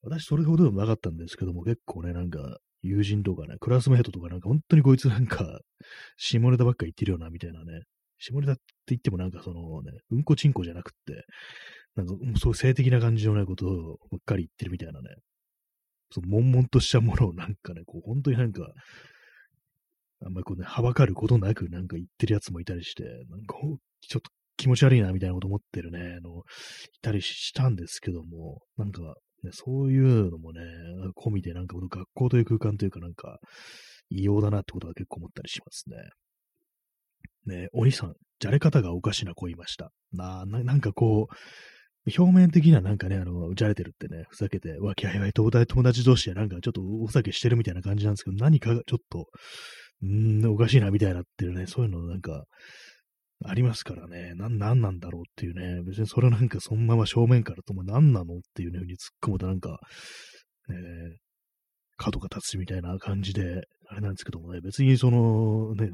[0.01, 5.61] 私それほどでもなかったんですけども、結構ね、なんか、友人とかね、クラスメイトとかなんか本当にこいつなんか、
[6.17, 7.81] 下ネタばっか言ってるよな、みたいなね。
[8.19, 11.23] 下ネタって言ってもなんかそのね、うんこちんこじゃなくって、
[11.95, 15.09] なんかそういう性的な感じのなことをばっかり言ってるみたいなね。
[16.13, 18.67] その悶々としたものをなんかね、こう本当になんか、
[20.25, 23.55] あんまりこうね、はばかることなくなんか言ってるやつもいたりして、なんか
[24.01, 26.43] ちょっと気持ち悪いなみたいなこと思ってるね、あの、
[26.95, 29.01] いたりしたんですけども、なんか、
[29.43, 30.61] ね、そういうのもね、
[31.17, 33.39] 込みでなんかこの学校という空間というかなんか、
[34.09, 35.97] 異様だなってことが結構思ったりしますね。
[37.45, 39.91] ねお兄さん、じゃれ方がおかしな子いました。
[40.11, 41.35] な、ななんかこう、
[42.05, 49.27] 表面的にはなんかね、あの、じゃれてるってね、ふざけて、わきあいあい友達同士でなんかちょっとお酒してるみたいな感じなんですけど、何かがちょっと、
[50.01, 52.43] うー、おかしいなみたいなってるね、そういうのなんか、
[53.45, 59.79] ありますからね、な、なんなんだろうっていうね、別にそれなんかそのまま正面からとも何なのっていうふうに突っ込むとなんか、
[60.69, 60.75] えー、
[61.97, 65.89] 角が立つみたいな感じで、あれなんですけどもね、別にその、ね、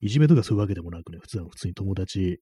[0.00, 2.38] いじめとかそういうわけでもなくね、普通は普通に友達、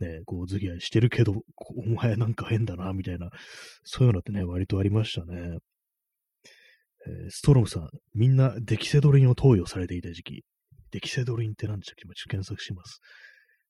[0.00, 1.42] ね、こう、付き合いしてるけど、
[1.76, 3.30] お前なんか変だな、みたいな、
[3.84, 5.58] そういうのってね、割とありましたね。
[7.06, 10.44] えー、ストロムさん、みんなデキセドリンを投与されていた時期。
[10.90, 12.02] デキセドリンって何でしたっけ？
[12.04, 13.00] 今ちょ検索します。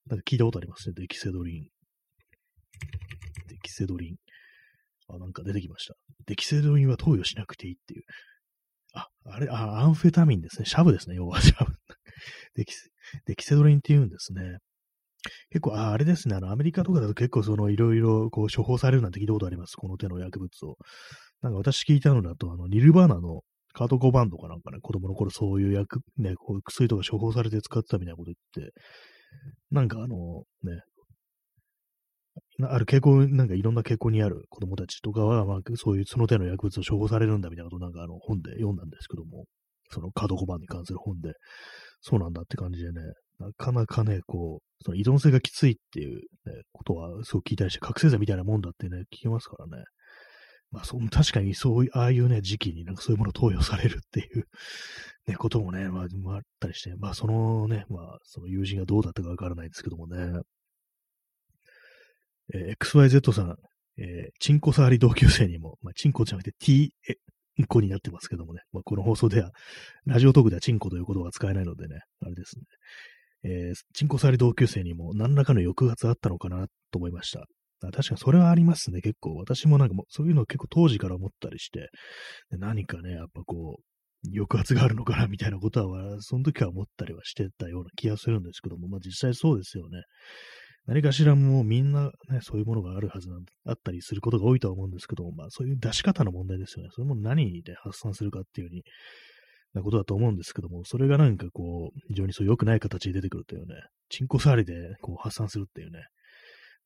[0.06, 0.94] なんか聞いたことありますね。
[0.96, 1.68] デキセドリン。
[3.48, 4.16] デキセドリン。
[5.08, 5.94] あ、なんか出てきました。
[6.26, 8.02] デキセドリンは投与しなくていいっていう。
[8.92, 10.66] あ、あれ、あ、アンフェタミンですね。
[10.66, 11.16] シャブですね。
[11.16, 11.72] 要はシャブ。
[12.54, 12.74] デキ、
[13.26, 14.58] デキセドリンって言うんですね。
[15.50, 19.76] 結構、ああれですね、あの、アメリカとかだと結構その、いろいろ、こう、処方されるなんて聞いたことあります。
[19.76, 20.76] この手の薬物を。
[21.42, 23.42] なんか私聞いたのだと、あの、ニルバーナの
[23.74, 28.72] カート5バンドかなんかね、子供の頃そういう薬、ね、こう薬とか処方されて使ってたみたいなこと言って、
[29.70, 30.82] なんかあの、ね、
[32.62, 39.44] ある傾向、なんかいろんな傾向にある子供たちとかは、まあ、そういうその手の薬物を処方されるんだみたいなことなんかあの本で読んだんですけども、
[39.90, 41.32] そのカード5番に関する本で、
[42.00, 43.00] そうなんだって感じでね、
[43.38, 49.84] なかなかね、こう、その依存性がきついっていう、ね、ことはすごく聞いたりして、覚醒剤みたいなもんだってね、聞きますからね。
[50.70, 54.48] まあ、そ確かにそういう、ああいうね、時期になんかそういうものを投与されるっていう
[55.26, 60.40] ね、こともね、まあ、あったりして、まあ、そのね、まあ、その友人がどうだったかわからないですけどもね。
[62.52, 63.56] えー、XYZ さん、
[63.98, 67.14] えー、チンコ触り同級生にも、まあ、チンコじゃなくて T、え、
[67.68, 68.62] コになってますけどもね。
[68.72, 69.52] まあ、この放送では、
[70.06, 72.64] ラジオトークではチンコという言葉は使えないのでね、あれですね。
[73.44, 77.44] えー、チンコ触り同級生にも何らかの抑圧あったのかなと思いました。
[77.92, 79.34] 確かにそれはありますね、結構。
[79.34, 81.90] 私もなんかもう、そういうの結構当時から思ったりして、
[82.50, 90.02] 何かね、やっぱこう、抑圧があるのかなみたいなことは、その時は思ったりはしてたような気がするんですけども、まあ実際そうですよね。
[90.86, 96.90] 何かしらもうみんなね、そういうものがあるはずなんあったりすることが多いとは思うんですけども、まあそういう出し方の問題ですよね。
[96.92, 98.82] それも何で発散するかっていうふうに
[99.74, 103.74] なことだと思うんですけども、それがなんかこう、非常にそう良くない形で出てくるというね、
[104.08, 105.98] チンコ触りでこう発散するっていうね、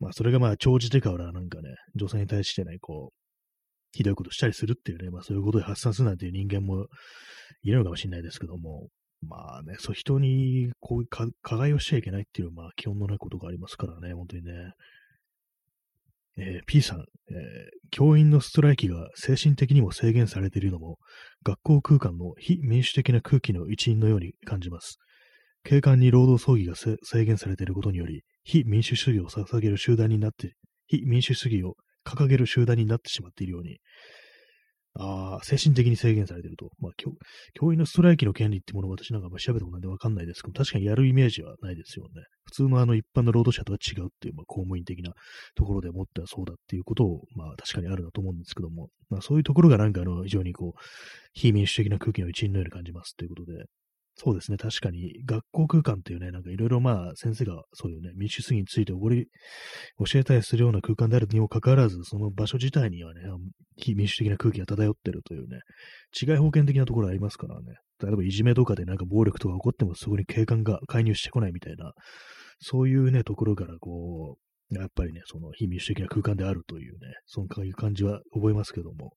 [0.01, 3.19] まあそれがまあ長じてからなんかね、女性に対してね、こう、
[3.93, 6.87] ひどいことしたりするっていうね、まあそういうことで発散するなんていう人間も
[7.63, 8.89] いるのかもしれないですけども、
[9.27, 14.53] まあね、そう人にこう加害をしちゃいけないっていう、まあ基本のないことがありますからね、本当にね。
[16.39, 17.07] えー、P さん、えー、
[17.91, 20.99] 教員のストライキが精神的にも制限されているのも、
[21.45, 24.99] 学校空間の非民主的な空気の一因のように感じます。
[25.65, 30.55] 警官に労働争議が制限されていることにより、非民主主義を捧げる集団になって、
[30.87, 31.75] 非民主主義を
[32.07, 33.79] 掲げる集団になってしまっているように、
[34.99, 36.71] あ、精神的に制限されてると。
[36.81, 37.13] まあ教、
[37.55, 42.23] 教員のストライキの権利ってものを私なんか調べたことなんでわかんないですけど、確かにやるイメージはないですよね。
[42.45, 45.13] 普通のあの一般の労働者とは違うっていう、まあ、公務員的な
[45.55, 50.81] ところでもってはそうだっていうことを、まあ確かにあるなと思うんですけども、まあそういうところがなんかあの、非常にこう、
[51.33, 53.65] 非民主的な空気の一員のように感じますということで、
[54.21, 54.57] そうですね。
[54.57, 59.29] 確かに、学校空間っていうね、なんかいろいろまあ、先生がそういうね、民主主義についておごり、
[60.05, 63.21] 教えたりするような空間であるにもかかわらず、その場所自体にはね、
[63.77, 65.61] 非民主的な空気が漂ってるというね、
[66.21, 67.77] 違い保険的なところありますからね。
[68.03, 71.93] 例えばいじめとかでなんか暴力とか起こってもそこに警官が介入してこないみたいな、
[72.61, 79.13] そういうね、ところからこう、やっぱりね、その非民主的な空間であるというね、そういう感じは覚えますけども、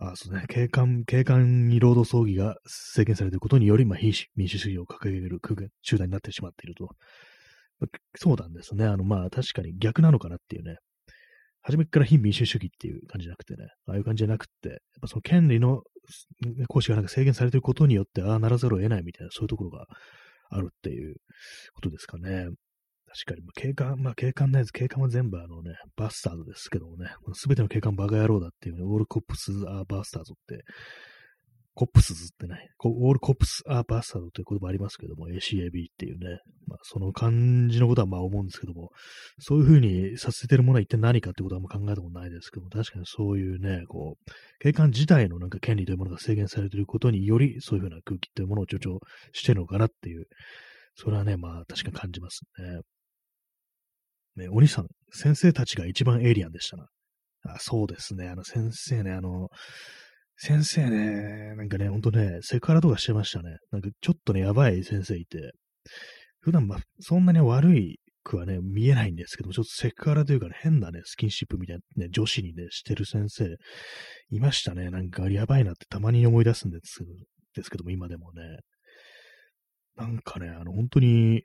[0.00, 5.40] あそうね、警官、警官に労働争議が制限されていることにより、まあ、非民主主義を掲げる
[5.82, 6.88] 集団になってしまっていると。
[8.16, 8.84] そうなんですね。
[8.84, 10.76] あの、まあ、確かに逆なのかなっていうね。
[11.62, 15.82] 初めから非民主主義っていう感じじゃなくてね、ああいう感じじゃなくて、やっぱその権利の
[16.68, 19.86] 行使がなんか制限されていることによって、ああならざるを得ないみたいな、そういうところが
[20.50, 21.16] あるっていう
[21.74, 22.46] ことですかね。
[23.08, 30.64] 確かにま、警官、まあ警官のやつ、警官は全部あのね、 bastards ですけどもね、すべての警官バカ野郎だっていうね、 All Cops Are Bastards って、
[31.74, 38.90] Cops ってね、 All Cops Are Bastards という言葉ありますけども、ACAB っていうね、まあその感じのことはまあ思うんですけども、
[39.38, 48.98] そういうふうにさせてるものは一体何かってことはもう考えたことないですけども、確かにそういうね、こう、警官自体のなんか権利というものが制限されていることにより、そういうふうな空気というものを助長
[49.32, 50.26] してるのかなっていう、
[50.96, 52.80] それはね、まあ確かに感じますね。
[54.38, 56.86] ね、お兄さん、先生たちが一番エイリアンでしたな。
[57.44, 59.48] あそうですね、あの先生ね、あの、
[60.36, 63.58] 先生ね、なんかね、ほんとね、セクハラとかしてましたね。
[63.72, 65.52] なんかちょっとね、やばい先生いて、
[66.40, 67.98] 普段まあ、そんなに悪い
[68.28, 73.56] くはね、見えないんですけど、ちょっとセクハラというかね、変なね、スキンシップみたいなね、女子にね、してる先生、
[74.30, 74.90] いましたね。
[74.90, 77.10] なんかやばいなってたまに思い出すんですけど、
[77.54, 78.42] ですけども、今でもね。
[79.96, 81.42] なんかね、あの、本当に、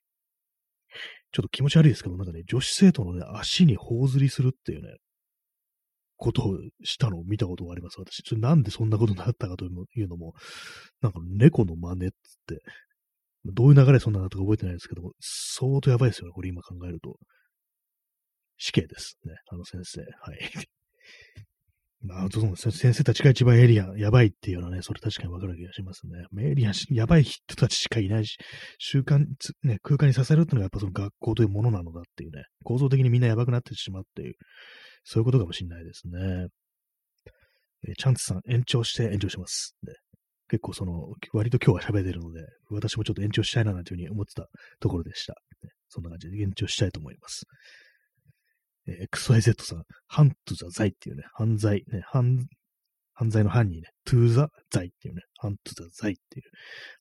[1.32, 4.96] ちょっと気持ち悪いですけど、なんかね、女子生徒のね、足に頬ずりするっていうね、
[6.18, 8.00] ことをしたのを見たことがあります。
[8.00, 10.34] 私、それなんでそんなことになったかというのも、
[11.02, 12.16] なんか猫の真似っつっ
[12.48, 12.62] て、
[13.46, 17.18] どういう流れそんなのとか覚えてないですけど、相当やばいですよね、これ今考えると。
[18.58, 20.02] 死刑ですね、あの先生。
[20.02, 20.68] はい。
[22.06, 26.26] まあ、そう先生たちが一番エリアン、やばいっていうのはね、それ確かにわかる気がしますね。
[26.44, 28.38] エリアン、やばい人たちしかいないし、
[28.78, 29.26] 習慣、
[29.64, 34.36] ね、空間にさせるっていうのがやっぱその学校というものなのだっていうね、構造的にみんなやばくなってしまうっていう、
[35.06, 36.48] そういうことかもしれないですね。
[37.88, 39.76] え、チャンツさん、延長して延長します。
[39.84, 39.94] で
[40.50, 44.48] 結構その、割と今日は喋れるので、私もちょっと延長したいななんていうふうに思ってた
[44.82, 45.36] ところでした。
[45.88, 47.46] そんな感じで延長したいと思います。
[48.88, 52.46] XYZ さん、ハントゥザザイっていうね、犯罪、ね、犯、
[53.14, 56.46] 犯罪の犯にね、トゥーザザイっていうね、ハントゥザザイっていう、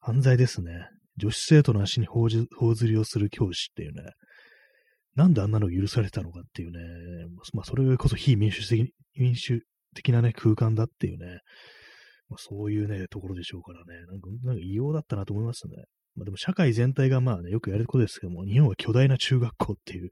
[0.01, 0.73] 犯罪ですね。
[1.17, 2.29] 女子生徒の足に頬
[2.75, 4.03] ずりをする教師っていうね、
[5.15, 6.79] なんであんなの許されたのかっていうね、
[7.53, 9.61] まあ、それこそ非民主的、民主
[9.95, 11.41] 的なね、空間だっていうね、
[12.29, 15.75] まあ、そういうね、ところでしょうからね、なんか、なんか異様だったなと思いますね。
[16.15, 20.11] まあでも社会全体がまあね、よくやることですけども、日本は巨大な中学校っていう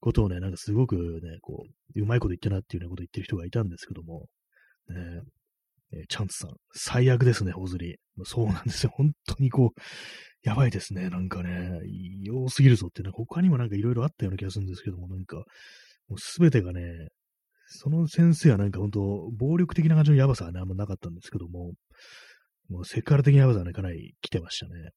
[0.00, 4.26] ことをね、なんかすごくね、こう、うまいこと言ってなっていうようなこと言ってる人がいたんですけども、
[4.88, 5.22] ね、
[5.92, 7.96] えー、チャンツさん、最悪ですね、ほずり。
[8.24, 8.92] そうなんですよ。
[8.96, 9.80] 本当にこう、
[10.42, 11.10] やばいですね。
[11.10, 15.36] なんかね、異様すぎるぞって、ね、他にもなんかいろいろあったような気がするんですけども、なんか、
[16.08, 17.08] もうすべてがね、
[17.66, 21.72] その先生はなんか本当、暴力的な感じのやばさはね、あんまなかったんですけども、
[22.68, 24.90] もうセクハラ的なやばさはね、かなり来てましたね。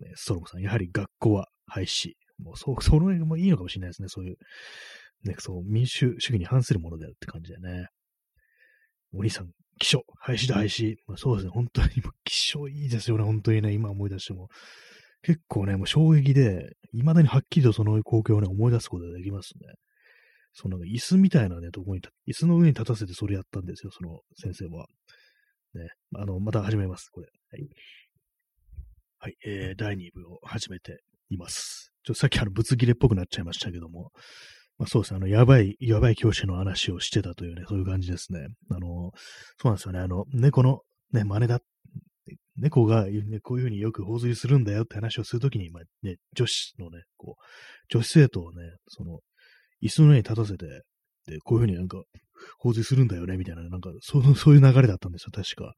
[0.00, 2.12] ね、ストロムさん、やはり学校は廃止。
[2.38, 4.08] もう、そ、その辺もいいのかもしれないですね。
[4.08, 4.36] そういう、
[5.24, 7.88] ね、そう、民主主義に反するものであるって感じでね。
[9.12, 10.96] お兄さん、気象、廃止だ、廃止。
[11.06, 11.88] まあ、そうですね、本当に、
[12.24, 14.48] 気象いいですよね、本当にね、今思い出しても。
[15.22, 19.74] 結構ね、もう衝撃で、未だにはっきりとその光景をね、思い出すことができますね。
[20.52, 24.86] その椅子みたいなね、とこに、椅子の上に立たせてそれやったんですよ、その先生は。
[25.74, 27.28] ね、あの、また始めます、これ。
[27.50, 27.68] はい。
[29.20, 31.90] はい、えー、第2部を始めています。
[32.04, 34.12] ちょっとさっきあの、ぶつ切れっぽくなっちゃいましたけども、
[34.78, 38.46] まあそうですね、あの、やばい、やばい教師の話をしてたというね、そういう感じですね。
[38.70, 39.10] あの、
[39.60, 41.58] そうなんですよね、あの、猫のね、真似だ、
[42.56, 47.42] 猫が、ね、こういうふうによく放水するんだよって話をするときに、まあね、女子のね、こう、
[47.88, 49.18] 女子生徒をね、その、
[49.82, 50.66] 椅子の上に立たせて、
[51.26, 52.00] で、こういうふうになんか、
[52.60, 55.74] 放水するんだよね、みたいな、なんか、そう、そういう流れだったんですよ、確か。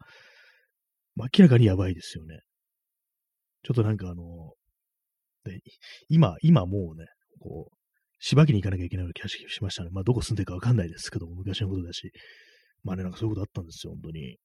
[1.17, 2.41] 明らかにやばいですよね。
[3.63, 4.53] ちょっとなんかあの、
[5.45, 5.61] で
[6.09, 7.07] 今、今もうね、
[7.41, 7.77] こう、
[8.19, 9.91] しばきに行かなきゃいけないような気がしましたね。
[9.91, 12.13] まあ、どこ住んでるかわかんないですけども、昔のことだし。
[12.83, 14.37] まあね、なんかそういうことあったんですよ、本当に。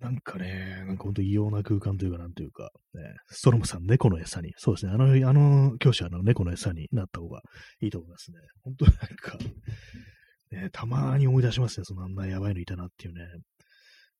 [0.00, 7.42] なんかね、なんか本当異様な空間というか、なんというか、ね、ストロムさん、猫の餌に、そうですね、あの、あの教師はあの猫の餌になった方が
[7.80, 8.38] いいと思いますね。
[8.62, 9.38] 本当なんか、
[10.52, 13.26] ね、たまに思い出しますね、そのあんなやばいのいたなっていうね。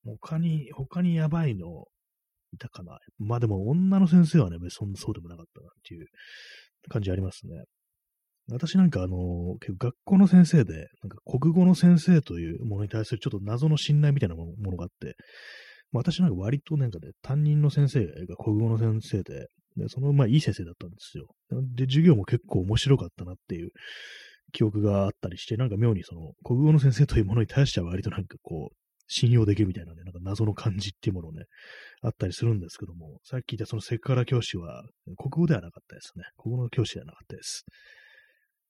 [0.04, 1.84] 他に、他にやばいの
[2.52, 2.98] いたかな。
[3.18, 6.06] まあでも女の先生はね、別にそうでもなかったなっていう
[6.88, 7.64] 感じありますね。
[8.50, 15.16] 私なんかあの、結構学校の先生で、なんか国語の先生というものに対するちょっと謎の信頼みたいなものがあって、
[15.92, 21.26] 私なんか割となんかね、担任の先生が国語の先生で、でそのまあいい先生だったんですよ。
[21.74, 23.70] で、授業も結構面白かったなっていう
[24.52, 28.76] 記憶があったりして、なんか妙にその国語の先生というものに対しては割となんかこう、
[29.08, 31.44] 信用できるみたいなね、なんか謎の感じっていうものね、
[32.02, 34.84] あったりするんですけども、さっき言ったそのセクハラ教師は、
[35.16, 36.24] 国語ではなかったですね。
[36.36, 37.64] 国語の教師ではなかったです。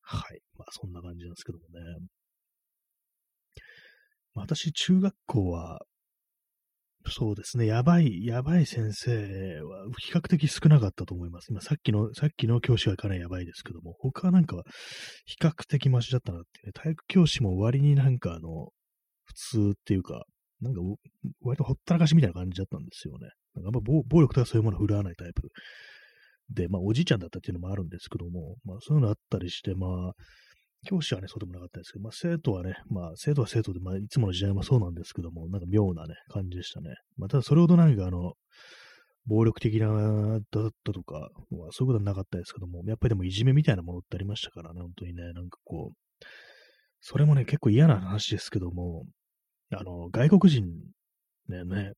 [0.01, 0.41] はい。
[0.57, 2.09] まあ、そんな感じなんですけどもね。
[4.35, 5.81] 私、中学校は、
[7.11, 11.49] そうですね、やばい、やばい先生は比較的少なかったと思います。
[11.51, 14.65] 今、さっきの、さっきの教師はかなりやばいですけども、他なんかは、
[15.25, 18.69] 比較的マシだったなっていうね、体育教師も割になんかあの、
[19.29, 20.25] 普通っていうか、
[20.61, 20.81] なんか、
[21.41, 23.29] 割とほったらかしみたいな感じだったんですよね。
[23.55, 25.49] なんかあんま暴力とかそういうものを振るわないタイプ
[26.51, 30.13] で、まあ、おじいちゃんだったっていうのもあるんですけども、まあ、そういうのあったりして、まあ、
[30.87, 36.95] 教師はね、そうでもなかったですけど、まあ、生徒はね、まあ、生徒は生徒で、まあ、いつもの時代もそうなんですけども、なんか妙なね、感じでしたね。
[37.17, 38.35] まあ、ただ、それほどなんか、あの、
[39.27, 46.25] 暴力的な、だったとか、まあ、そういうことはなかったですけども、やっぱりでもいじめみたいなものってありましたからね、本当にね、なんかこう、
[47.01, 49.05] それもね、結構嫌な話ですけども、
[49.73, 50.65] あの、外国人、
[51.49, 51.93] ね、ね、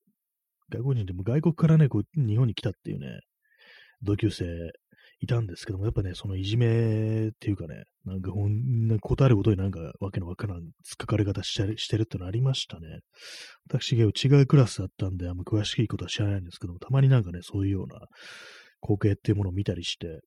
[0.70, 3.20] 外国人でも外国からね、こう、日本に来たっていうね、
[4.02, 4.44] 同級生
[5.20, 10.64] いたんですけども、やっぱね、そのいじめっていうかね、なんかほん、なことあることになんかわけのわからん突っ
[10.98, 13.00] かかり方してしてるってのありましたね。
[13.68, 18.00] 私が違うクラスだったんで、あんま詳しいことは知らないんですけども、たまになんかね、そういうような
[18.80, 20.20] 光景っていうものを見たりして、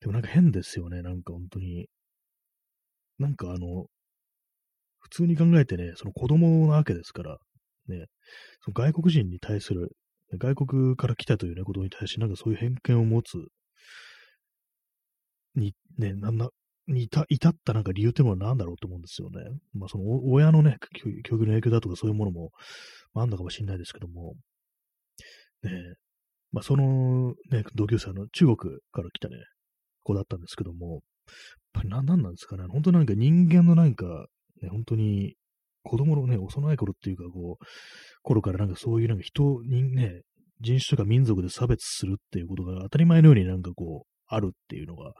[0.00, 1.88] でもなんか変ですよね、なんか本当に。
[3.18, 3.86] なんかあの、
[5.10, 7.38] 普通に考えてね、その子供なわけですから、
[7.88, 8.06] ね、
[8.64, 9.90] その外国人に対する
[10.38, 13.38] 外国から来たという、ね、ことに対して、なんかそういう偏見を持つ、
[15.56, 16.50] に、ね、なんな、
[16.86, 19.42] に至ったなんか理由っていうのは何だろうと思うんですよね。
[19.74, 22.50] まあその親のね、教育の影響だとかそういうものも、
[23.14, 24.34] あんだかもしれないですけども、
[25.62, 25.70] ね、
[26.52, 28.56] まあそのね、同級生の中国
[28.92, 29.36] から来たね、
[30.02, 31.00] 子だったんですけども、やっ
[31.74, 34.26] ぱり何なんですかね、本当なんか人間のなんか、
[34.62, 35.34] ね、本当に
[35.82, 37.64] 子供のね、幼い頃っていうか、こう、
[38.22, 40.22] 頃からなんかそういうなんか人にね、
[40.60, 45.12] 人種とか民族で差別するっていうことが当たり前のようになんかこう、あるっていうのが、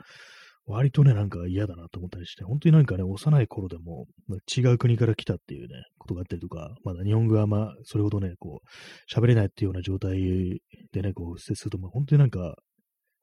[0.66, 4.06] 割とね、なんか嫌だなと思ったりして、本当になんかね、幼い頃でも
[4.54, 10.60] 違う国から来たっていうね、ことがあったりとか、まだ日本語はまあ、それほどね、こう、喋れないっていうような状態
[10.92, 12.54] でね、こう、接すると、まあ、本当になんか、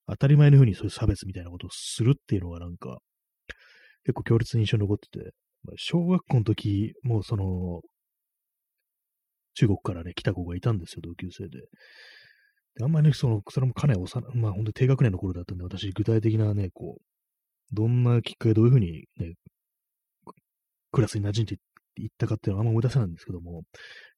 [0.08, 2.98] 当たり前のようにそういう差別みたいなことをするっていうのがなんか、
[4.04, 5.32] 結構強烈に印象に残ってて、
[5.78, 7.82] 小学校の時、もうその、
[9.56, 11.60] 中国からね、来た子がいたんですよ、同級生で。
[12.76, 17.02] であんまりね、その、それもかなり幼、まあ本当低学年の頃だったんで、私、具体的なね、こう、
[17.74, 19.34] どんなきっかけ、どういうふうにね、
[20.92, 21.58] クラスに馴染んで
[21.98, 23.64] いったかっていうのはあんま思い出せないんですけども、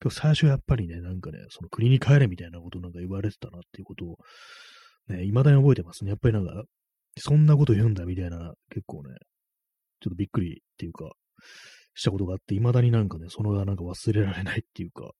[0.02, 4.17] 今日最初やっぱりね、なんかね、その国に帰れみたいなことなんか言われてたなっていうことを、
[5.08, 6.10] ね、未だに覚えてますね。
[6.10, 6.63] やっぱりなんか、
[7.17, 9.15] そんなこと言うんだみたいな、結構ね、
[10.02, 11.12] ちょっとびっくりっていうか、
[11.94, 15.12] したことがあって、未だになんかね、そのなんか忘れられないっていうか、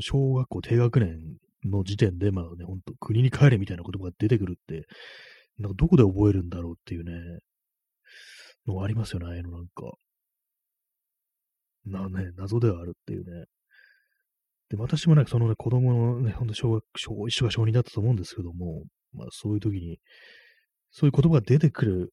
[0.00, 1.18] 小学校低学年
[1.64, 4.86] の時点で、まあね、ほんと国に帰れみたいな言葉が出てくるって、
[5.58, 7.12] なんかどこで覚えるんだろうっていうね、
[8.66, 9.92] のありますよね、ああいうのなんか。
[11.86, 13.46] なね、謎ではあるっていうね。
[14.70, 19.98] で、私もね、そのね、子供のね、ほんと小学、小1が小2だったと思うんですけども、まあそういう時に、
[20.90, 22.12] そういう言葉が出てくる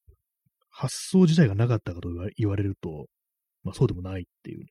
[0.69, 3.07] 発想自体がなかったかと言われると、
[3.67, 4.65] まあそうでもないっていうね、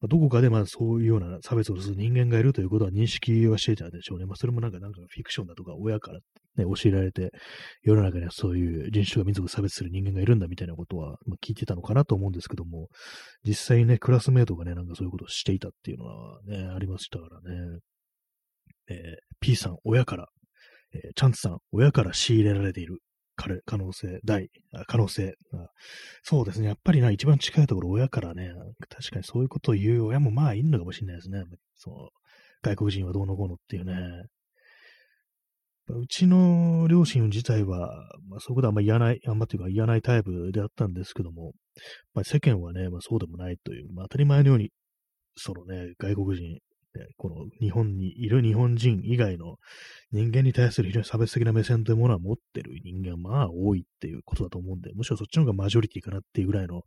[0.00, 4.26] まあ、どこかでまあそういうような差別をする人間がいるということは認識はしていたでしょうね。
[4.26, 6.20] まあ、それもなんか、なんかフィクションだとか、親から
[6.56, 7.32] ね、教えられて、
[7.82, 12.88] 世の中にはそういう人種とか民族を差別する人間がいるんだみたいなことは、ま、聞いてたのかなと思うんですけども、
[13.44, 17.78] 実際にね、クラスメートがね、なんかそういうことをしていたっていうのはね、ありましたからね。
[18.90, 18.96] えー、
[19.40, 20.28] P さん、親から、
[20.94, 23.00] えー、チャンツさん、親から仕入れられている。
[23.64, 24.50] 可能性、大、
[24.86, 25.34] 可能性。
[26.22, 26.66] そうですね。
[26.66, 28.50] やっぱりな、一番近いところ、親からね、
[28.88, 31.44] 確かにそういうことを言う親もまあいるのかもしれないですね。
[31.76, 31.96] その
[32.62, 33.94] 外国人はどうのこうのっていうね。
[35.90, 41.52] うちの両親自体は、まあ、そことはあんま言わない、あんまというか言わないタイプであったんですけども、
[42.12, 44.70] まあ、世間はね、まあ、そうでもないという、まあ、当たり前のように、
[45.36, 46.58] そのね、外国人、
[47.16, 49.56] この日本にいる日本人以外の
[50.10, 56.82] 人間に対する非常に差別的な目線というものは持ってる人間はまあ多いっていうことだと思うんで、むしろそっちの方がマジョリティかなっていうぐらいの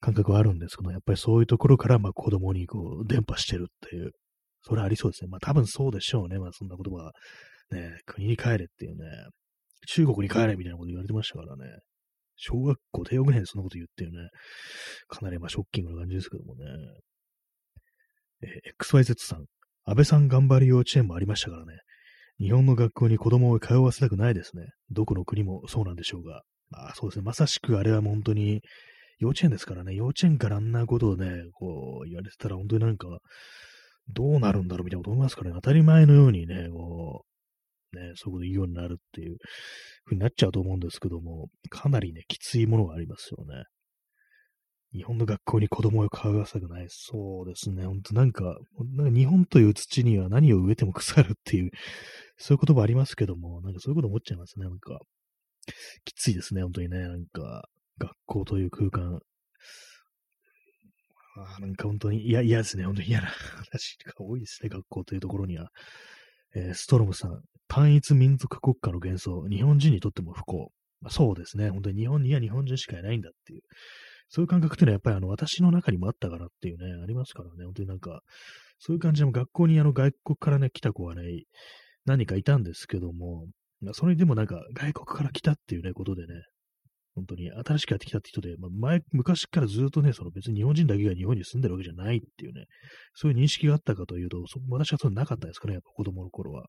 [0.00, 4.10] 感覚はあるんですけど、やっぱりそういうところからまあ子供にこう伝播してるっていう、
[4.62, 5.28] それはありそうですね。
[5.30, 6.38] まあ多分そうでしょうね。
[6.38, 7.12] まあそんな言葉は
[7.70, 9.04] ね、国に帰れっていうね、
[9.86, 11.64] 中国に帰れみたいなこと言われてましたからね。
[12.36, 14.28] 小学校低学年でそんなこと言ってるね。
[15.08, 16.64] かなりまあショッキングな感じですけどもね。
[18.42, 19.46] えー、XYZ さん。
[19.84, 21.78] 安倍さん頑張り幼稚園もありましたからね。
[22.38, 24.66] 日本の学校に子供を通わせたくないですね。
[24.90, 26.42] どこの国もそうなんでしょうが。
[26.70, 27.24] まあそうですね。
[27.24, 28.62] まさしくあれは本当に
[29.18, 29.94] 幼稚園ですからね。
[29.94, 33.08] 幼稚園からあんなことをね、こう言われてたら本当になんか、
[34.08, 35.54] どうなるんだろうみたいなこと思いますからね。
[35.56, 37.24] 当たり前のようにね、こ
[37.92, 39.36] う、ね、そこと言うようになるっていう
[40.04, 43.64] ふうになっちゃうと思うんですけども、かなりね、きついものがありますよね。
[44.92, 46.86] 日本の学校に子供を通わせたくない。
[46.88, 47.86] そうですね。
[47.86, 48.56] ほんとなんか、
[48.96, 51.70] なんか日本という土には何を植えても腐るっていう、
[52.38, 54.64] そういう言葉ありますけども、なんかそういうこと思っちゃいますね。
[54.64, 54.98] なんか、
[56.04, 56.62] きついですね。
[56.62, 56.98] 本当にね。
[56.98, 57.68] なんか、
[57.98, 59.20] 学校という空間。
[61.36, 62.84] あなんか本当に嫌、嫌ですね。
[62.84, 64.68] 本当に嫌な話が多いですね。
[64.68, 65.70] 学校というところには。
[66.54, 70.72] えー、ストロムさん、単一民族国家の幻想、日本人にとっても不幸。
[71.00, 71.70] まあ、そうですね。
[71.70, 73.62] 本当に日本には日本人しかいないんだっていう。
[74.30, 78.20] そういう感覚っていうのはやっぱりあの私の中にもあったからっていうね、ありますからね、本当になんか、
[78.78, 81.22] そういう感じでも学校にあの外国からね、来た子はね、
[82.06, 83.46] 何かいたんですけども、
[83.92, 86.34] それでもなんか外国から来たっていうね、ことでね、
[87.14, 92.66] 本当に新しくやってきたって人で、まあ、前、昔からずっとね、その別に日本人だけが日本に住んでるわけじゃないっていうね、
[93.14, 96.66] そういう認識があったかというと、私はそうなかったですかね、やっぱ子供の頃は。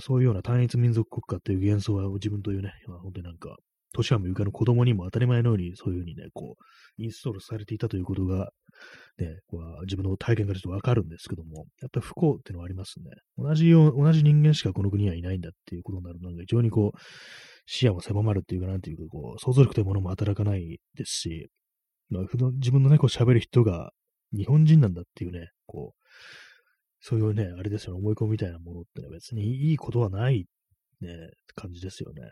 [0.00, 3.56] そういうような単一民族国家っていう幻想は自分というね、まあ、本当になんか、
[3.92, 8.50] 年は無かの子供にも当たり前のようにそういうふうにね、こう、インストールされていたということが、
[9.18, 13.06] ね、こう自分の体験からちょっとわかるんですけども、やっぱり不幸っていうのはありますね。
[13.36, 16.98] 同じよう、同じ人間しかこの国にはいないんだっていうことになるのが非常にこう、
[17.66, 21.48] 視野も狭まるっていうか、なんていうか、こう、想像力というものも働かないですし、
[22.10, 23.92] 自分のね、こう喋る人が
[24.32, 26.02] 日本人なんだっていうね、こう、
[27.00, 30.46] そういうね、あれですよね、思い込みみたいなものってのは別にいいことはない、
[31.00, 32.22] ね、感じですよね。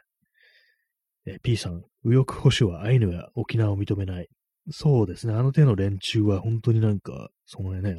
[1.26, 4.28] え P さん、右翼保守はアイヌや沖縄を認めない。
[4.70, 5.34] そうですね。
[5.34, 7.96] あの手の連中は本当になんか、そのね、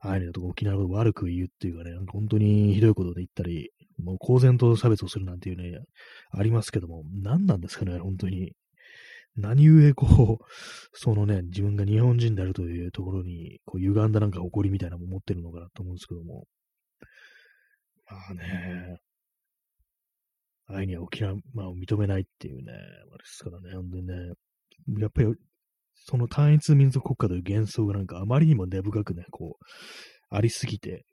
[0.00, 3.70] アイヌだとか沖縄のこと悪く言うっていうかね、なんか本当にひどいことで言ったり、
[4.02, 5.78] もう公然と差別をするなんていうね、
[6.30, 8.52] ありますけども、何なんですかね、本当に。
[9.36, 10.44] 何故こう、
[10.92, 16.46] そのね、自分が日本人であるというところに、こう、歪んだなんか誇りみたいなのも持ってるのかなと思うんですけども。
[18.10, 18.98] まあね、
[20.68, 21.38] 愛には沖縄を
[21.76, 22.84] 認めないっていうね、あれで
[23.24, 24.32] すからね、ほんでね、
[24.98, 25.34] やっぱり、
[25.94, 29.64] その単一民族国家という幻想がなんかあまりにも根深くね、こう、
[30.30, 31.04] ありすぎて、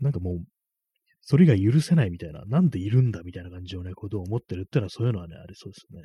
[0.00, 0.44] なんかもう、
[1.20, 6.02] それが許せないみたいな、なんでいるんだみたいな感じのね、ことを思ってるっていうのはそういうのはね、ありそうですね。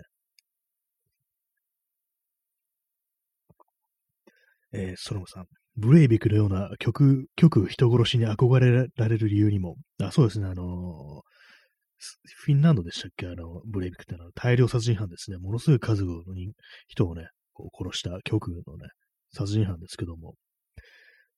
[4.74, 5.46] えー、ソロモさん。
[5.76, 11.22] ブレイビクのような曲、曲人殺しに憧れられる理由にも、あ、そうですね、あのー、
[12.46, 13.28] フィンランドでしたっけ？
[13.28, 15.38] あの、ブレイビクってのは大量殺人犯ですね。
[15.38, 16.22] ものすごい数の
[16.88, 18.88] 人をね、こう殺した極右のね、
[19.34, 20.36] 殺人犯ですけども、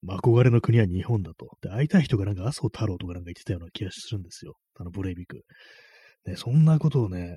[0.08, 1.58] 憧れの国は日本だと。
[1.62, 4.56] で、会いたい人がなんか麻生太郎とかなんか言ってたような気がするんですよ。
[4.76, 5.42] あの、ブレイビク。
[6.26, 7.36] ね、そんなことをね、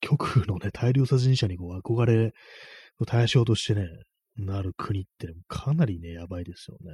[0.00, 2.32] 極右のね、大量殺人者にこう憧れ
[3.00, 3.88] の対象としてね、
[4.36, 6.92] なる国ってかなりね、やばいですよね。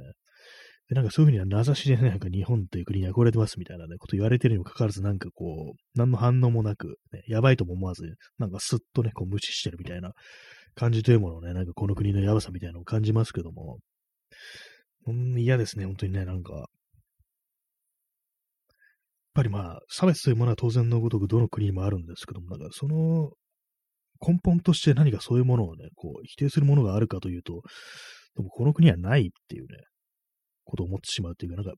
[0.91, 10.11] で、なんかそういうふうには名指しでね、なんか日本という国に憧れてますみたいなね、こと言われてるにもかかわらず、なんかこう、何の反応もなく、ね、やばいとも思わず、なんかスッとね、こう無視してるみたいな
[10.75, 13.79] 感じというものをね、なんかこの国のやばさみたいなのを感じますけども、
[15.07, 16.53] うん、嫌ですね、本当にね、なんか。
[16.55, 16.67] やっ
[19.33, 23.29] ぱりまあ、差別というものは当然のごとくどの国にもあるんですけども、なんかその
[24.19, 27.61] 根本として何かそういうものをね、こう、否定するものがあるかというと、
[28.35, 29.77] でもこの国はないっていうね、
[30.71, 31.73] ことを思ってしまうっていうか、なんか、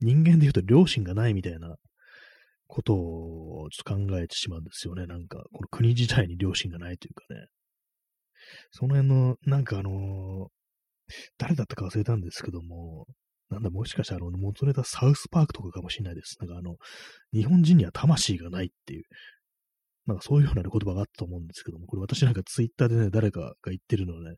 [0.00, 1.76] 人間で言うと良心がないみたいな
[2.66, 5.06] ことをちょっと考えてしまうんですよね。
[5.06, 7.46] なんか、この国自体に良心がないというかね。
[8.72, 10.48] その辺の、なんかあのー、
[11.38, 13.06] 誰だったか忘れたんですけども、
[13.48, 16.36] なんだ、もしかしたらあの、元ネタサウスパークとかかもしれないです。
[16.40, 16.76] なんかあの、
[17.32, 19.04] 日本人には魂がないっていう、
[20.06, 24.36] なんかそういうような言葉があったと思うんですけども、これ私なんかツイッターでね、誰かが言ってるのをね、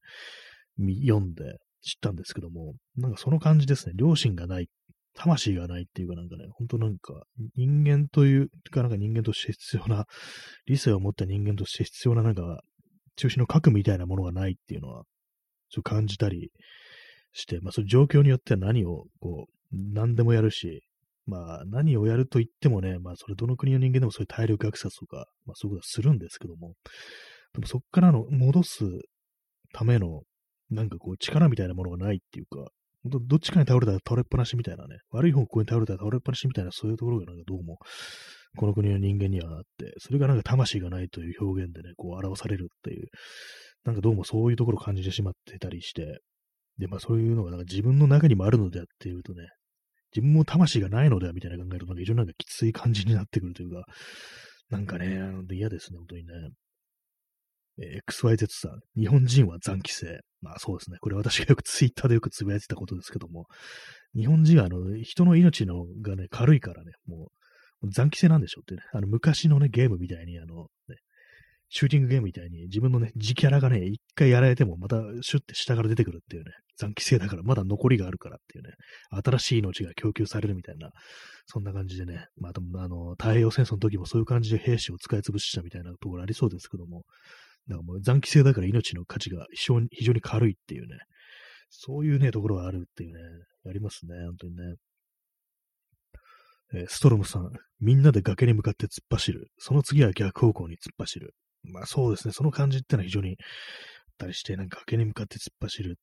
[1.07, 1.59] 読んで
[1.89, 3.95] 知ったんですけども、なんかその感じですね。
[3.97, 4.69] 良心がない、
[5.15, 7.25] 魂がないっていうかなんかね、ほんとなんか
[7.57, 10.07] 人間というかなんか人間として必要な、
[10.67, 12.61] 理性を持った人間として必要ななんか
[13.17, 15.05] 中心の核みたいなものがないっていうのは、
[15.71, 16.51] ちょっと感じたり
[17.33, 20.83] して、まあそういう状況によっては何をこう、何でもやるし、
[21.29, 26.73] まあ、何をやると言ってもね、まあ、それどの国の人間でもそういう体力虐殺とか、まあ、そういうことはするんですけども、
[27.53, 28.85] でもそこからの戻す
[29.75, 30.23] ための、
[30.71, 32.71] なんかこう、力みたいなものがないっていうか、
[33.05, 37.79] どどっちかに倒れたら倒れっぱなしみたいなね、悪い方向に倒れたら倒れっぱなしみたいな、そういうところがなんかどうも、
[38.57, 43.07] この国の人間にはあって、それがなんか魂がないという表現でね、こう表されるっていう、
[43.85, 46.21] なんかどうもそういうところを感じてしまってたりして、
[46.79, 49.49] で、まあそういうのがなんか自分の中にもあるのであっていうとね、
[50.15, 53.85] 自分も魂がないのではみたいな考えると、なんか非常になんかきつい感じになってくるというか、
[54.71, 56.33] なんかね、嫌ですね、本当にね。
[57.81, 60.21] え XYZ さん、日本人は残機性。
[60.41, 60.99] まあそうですね。
[61.01, 63.47] これ私がよくツイッターでよくつぶやいてたことですけども、
[64.15, 67.31] 日本人はあの人の命のがね、軽いからね、も
[67.83, 68.83] う残機性なんでしょってね。
[68.93, 70.97] あの昔のね、ゲームみたいにあの、ね、
[71.69, 78.71] シューティングゲームみたいに自分のね、自キャラがね、一回やられてもまたシュッて下から出てくるっていうね、残機性だからまだ残りがあるからっていうね、
[79.11, 80.91] 新しい命が供給されるみたいな、
[81.47, 82.53] そんな感じでね、まあ、
[82.83, 87.05] あの、太平洋戦争の時もそういう感じで兵士を使い潰したみたいなところありそうですけども、
[87.67, 90.99] だかもう残機性だから命の価値が非常に非常に軽いっていうね、
[91.71, 93.21] そういうね、ところがあるっていうね、
[93.69, 94.75] ありますね、本当にね。
[96.75, 97.51] えー、ストロムさん、
[97.81, 99.49] みんなで崖に向かって突っ走る。
[99.59, 101.35] その次は逆方向に突っ走る。
[101.65, 103.37] まあそうですね、その感じってのは非常にあっ
[104.19, 105.99] たりして、なんか崖に向かって突っ走る。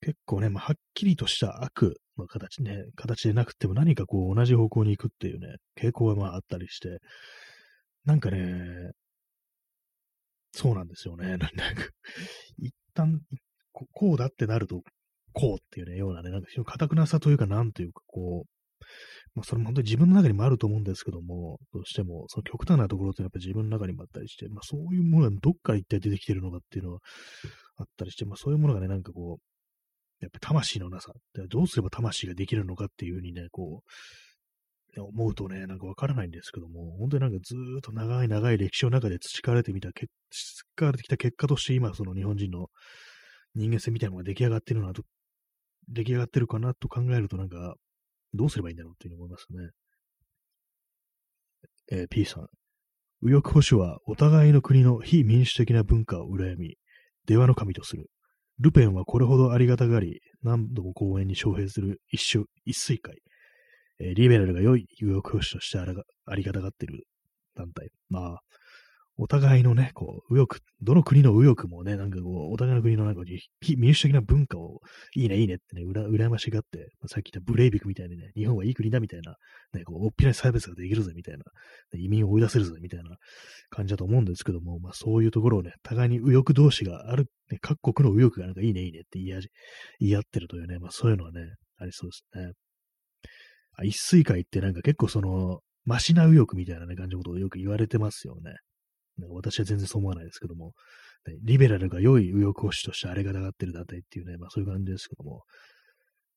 [0.00, 6.98] 結構ね、まあ、はっきりとした悪の形ね、形でなくても何かこう同じ方向に行くっていうね、傾向がまああったりして、
[8.04, 8.92] なんかね、
[10.52, 11.36] そうなんですよね。
[11.36, 11.48] なんか、
[12.58, 13.20] 一旦、
[13.72, 14.82] こうだってなると、
[15.32, 18.50] こうっていうね、ようなね、なんか非常に硬くなさというか、なんというか、こう、
[19.34, 27.00] まあ、それも本当に自分の中にもあると思うんですけども、どうしても、その極端なところってやっぱり自分の中にもあったりして、まあそういうものがどっから一体出てきてるのかっていうのは
[27.76, 31.12] あったりして、まあそういうものがね、なんかこう、やっぱ魂のなさ、
[31.48, 33.90] どうすれば魂ができるのかっていうふうにね、こう、
[35.04, 42.68] 思うとね、なんかわからないんですけども、本当になんかずっと長い長い歴史の中で培われてみた、培われてきた結果として今、その日本人の
[43.54, 44.92] 人間性みたいなのが出来上がってるのは、
[45.88, 47.74] 出来上がってるかなと考えるとなんか、
[48.34, 49.70] どうすればいいんだろうっていうふうに思いますね。
[51.90, 52.48] えー、P さん。
[53.20, 56.76] 右翼保守はお互いの国の非民主的な文化を羨み、
[57.26, 58.10] 出羽の神とする。
[58.60, 63.18] ルペンはこれほどありがたがり、何度も公園に招聘する一種、一水会。
[64.00, 67.06] えー、リベラルが良い右翼保守としてありがたがっている
[67.54, 67.90] 団体。
[68.08, 68.40] まあ、
[69.20, 73.22] お互いのね、こう、右翼、どの国の右翼もね、なんかこう、お互いの国のなんか
[73.76, 74.80] 民主的な文化を、
[75.16, 79.34] いいね、いいねってね、うら、羨ましがって、まあ、さっき言ったブレイビクみたいにね、日本はいい国だみたいな、
[79.72, 81.42] ね、こう、おっぴらい差別ができるぜみたいな、
[81.98, 83.16] 移民を追い出せるぜみたいな
[83.70, 89.42] 感じだと思うんですけども、まあそういうところをね、互いに右翼同士がある、ね、各国の右翼がなんかいいね、いいねって言い
[89.98, 91.40] 言い合ってるというね、まあそういうのはね、
[91.78, 92.52] ありそうですね。
[93.84, 98.56] 一水会ってなんか結構その、マシな右翼みたいな、ね、感じのことをよく言われてますよね。
[99.30, 100.74] 私は全然そう思わないですけども、
[101.42, 105.42] リベラルが良い右翼保守としてあれがたがってる団体っていうね、まあそういう感じですけども、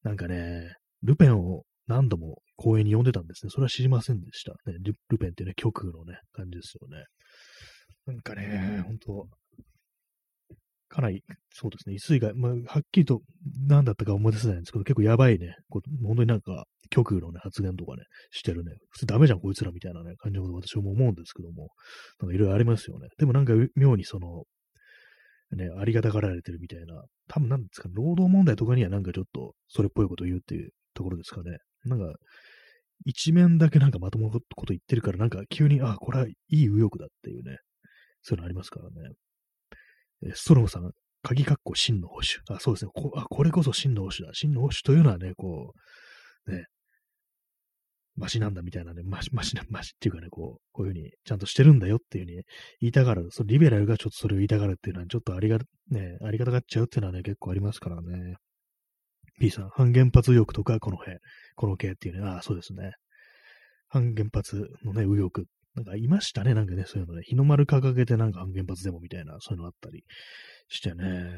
[0.03, 0.73] なんかね、
[1.03, 3.49] ルペンを何度も公園に呼んでたんですね。
[3.51, 4.53] それは知りませんでした。
[4.69, 7.03] ね、ルルペンっていうね、極右のね、感じですよね。
[8.07, 9.27] なんかね、本当
[10.89, 11.23] かなり、
[11.53, 13.21] そうですね、一水が、まあ、はっきりと
[13.67, 21.69] 何だったか思い出せないんですけど、結構やばいね、こう本当になんか、極右のね、発言とかね、してるね、普通ダメじゃん、こいつらみたいなね、感じのこと私も思うんですけども、
[22.19, 23.07] なんかいろいろありますよね。
[23.17, 24.43] でもなんか妙にその、
[25.57, 31.57] ね、ありがたがられてるみたいな、多分なんですか、労働問題とかにはなんかちょっとそれっぽいこと言うっていうところですかね。
[31.85, 32.13] なんか、
[33.05, 37.57] 一面だけなんかまともなこと言ってるから、なんか急に、あ、これはいい右翼だっていうね、
[38.21, 40.33] そういうのありますからね。
[40.35, 40.91] ストロムさん、
[41.23, 42.27] 鍵括弧真の保守。
[42.49, 42.91] あ、そうですね。
[42.93, 44.33] こあこれこそ真の保守だ。
[44.33, 45.73] 真の保守というのはね、こ
[46.47, 46.65] う、ね、
[48.15, 52.43] マシなんだみたいなね、マシ、マシな、マシっていうかね、こう、こういうふうに、ちゃんとしてるんだよっていうふうに
[52.81, 55.59] 言いたがる、そのリベラルがちょっとそれを言いたがるっていうのは、ちょっとありが、
[55.89, 58.35] ね、ありがたがっちゃうっていうのはね、結構ありますからね。
[59.39, 61.17] P さん、反原発右翼とか、この辺、
[61.55, 62.91] この系っていうね、ああ、そうですね。
[63.87, 65.43] 反原発のね、右翼。
[65.73, 67.21] なんかいましたね、なんかね、そういうのね。
[67.23, 70.03] 日の丸掲げてなんか反原発デモみたいな、そういうのあったり
[70.67, 71.31] してね、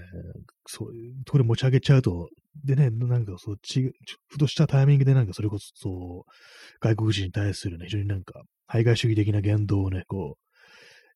[0.67, 2.29] そういうと、これ持ち上げちゃうと、
[2.63, 3.91] でね、なんかそう、ち、
[4.27, 6.31] ふとしたタイミングでなんかそれこそ、そう、
[6.79, 10.43] 外国人に対するね、非常になんか、排外主義的な言動をね、こう、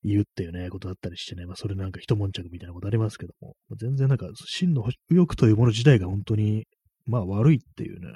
[0.04, 6.66] 言うっていうね、ことだったりしてね、まあ、それなんか一悶着みたいなことありますけども、全然なんか、真の右翼というもの自体が本当に、
[7.06, 8.14] まあ悪いっていうね、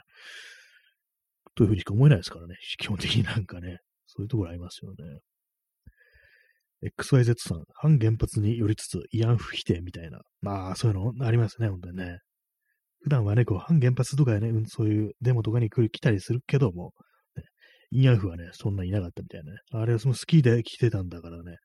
[1.56, 5.20] というふうにしか思えないですからね、基本的になんかね、そういうところありますよね。
[7.00, 10.22] XYZ さん、反原発によりつつ慰安婦否定みたいな。
[10.42, 12.18] まあ、そういうのありますね、本当にね。
[13.02, 16.94] 普段はね、こう、反原発とかね、うん、そういうデモとかに来る来たりするけども、
[17.36, 17.44] ね、
[18.00, 19.58] 慰安婦はね、そんないなかったみたいなね。
[19.72, 21.58] あれはその好きで来てたんだからね、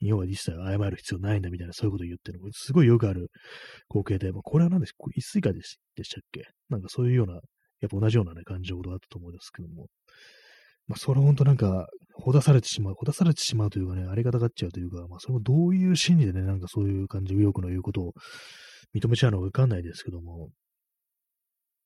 [0.00, 2.48] 日本は実際謝る必要ないんだみたいな、そういうことを言ってるの。
[2.52, 3.28] すごいよくある
[3.88, 5.76] 光景で、まあ、これは何ですかこれ一水化でし
[6.10, 6.42] たっけ？
[6.68, 7.40] なんかそういうような、やっ
[7.90, 9.86] ぱ同じようなね、感情があったと思うんですけども。
[10.86, 18.12] まあ、それは本当なんか、ほだされてしまう、ほだされてしまうというかね、ありがたがっちゃうというか、まあ、それもどういう心理でね、なんかそういう感じ、右翼の言うことを
[18.94, 20.50] 認めちゃうのかわかんないですけども、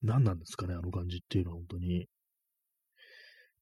[0.03, 2.07] 何なんですかね、あの感じっていうのは本当に。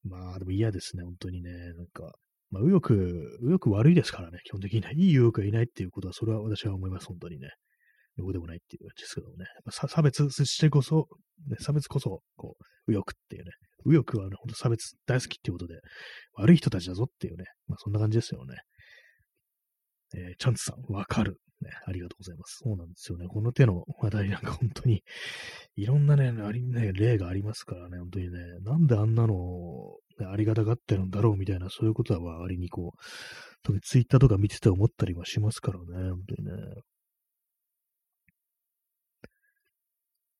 [0.03, 2.13] まあ、でも嫌ですね、本当にね、なんか、
[2.49, 2.93] まあ、右翼、
[3.41, 4.91] 右翼悪いですからね、基本的にね。
[4.95, 7.49] いい右翼がいないっていうことは、それは私は思います、本当にね。
[8.17, 9.45] どこでもないっていう感じですけどもね。
[9.69, 11.07] 差別してこそ、
[11.47, 13.51] ね、差別こそ、こう、右翼っていうね。
[13.85, 15.79] 右翼はね、ほんと差別大好きっていうことで、
[16.35, 17.45] 悪い人たちだぞっていうね。
[17.67, 18.55] まあ、そんな感じですよね。
[20.15, 21.37] えー、チャンツさん、わかる。
[21.61, 22.59] ね、ありがとうございます。
[22.63, 23.27] そうなんですよね。
[23.27, 25.03] この手の話題なんか本当に、
[25.75, 29.33] いろんなね、ありね、例がありますからね、本当にね、なんであんなの、
[30.19, 32.99] ね、ありがたがってるんだろうみたいな、そういうことは割にこう、
[33.63, 36.51] 特にツイッターとか見てて思ったりはしますからね、本当にね。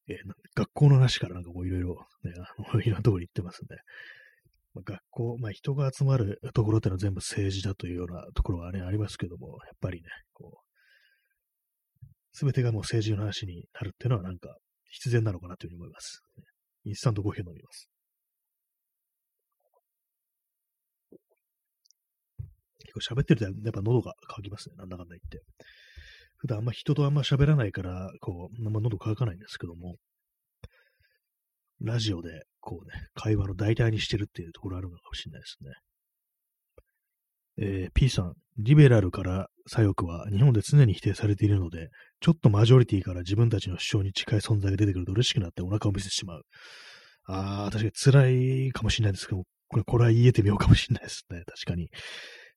[0.10, 0.16] えー、
[0.58, 1.89] 学校の話からなんかこういろいろ、
[2.24, 3.78] ね、あの、いろんなところに行ってますね。
[4.74, 14.58] まあ、学校、まあ人が集まるところってのは全部政治だというようなところはね、ありますけども、やっぱりね、こう、すべてがもう政治の話になるっていうのはなんか
[14.89, 16.24] 必然なのかなというふうに思います。
[16.86, 17.89] インスタントコーヒー飲みます。
[22.80, 24.76] 結構喋ってるとやっぱ喉が渇きますね。
[24.78, 25.43] なんだかんだ言って。
[26.38, 29.97] 普段あんま人とあんま喋らないから、こう、あんま喉乾かないんですけども、
[31.82, 35.72] ラジオで、こうね、会話の代替にしてるっていうところあるのかもしれないですね。
[37.60, 46.42] えー、P さん、リベラルから左翼は日本で常に否定されているので、ちょっとマジョリティから自分たちの主張に近い存在が出てくると嬉しくなってお腹を見せてしまう。
[47.26, 51.44] ああ、確かに辛いかもしれないですけど、これ、これは言えてみようかもしれないですね。
[51.46, 51.90] 確かに。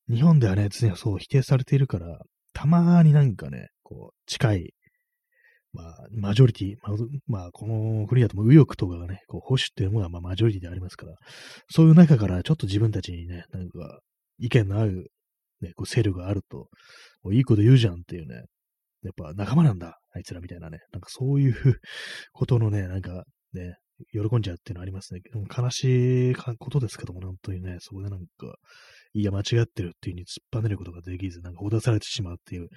[0.08, 2.18] 日本ではね、常にそう否定されているから、
[2.52, 4.74] たまーになんかね、こう、近い、
[5.72, 6.96] まあ、マジョリティ、まあ、
[7.26, 11.14] まあ、この国だとも右翼とかがね、こう、保守っていうものが、まあ、マジョリティでありますから、
[11.70, 14.00] そういう中からちょっと自分たちにね、なんか、
[14.38, 15.04] 意見の合う、
[15.60, 16.68] ね、こう、勢力があると、
[17.32, 18.44] いいこと言うじゃんっていうね、
[19.02, 21.54] やっぱ仲間なんだ、あいつらみたいなね、なんかそういう
[22.32, 23.76] ことのね、なんかね、
[24.12, 25.20] 喜んじゃうっていうのはありますね。
[25.56, 28.26] 悲しいことですけども、本当にね、そこでなんか、
[29.12, 32.68] いや、間違ってるっていう風に突っぱねることができず、なんかほだされてしまうっていう、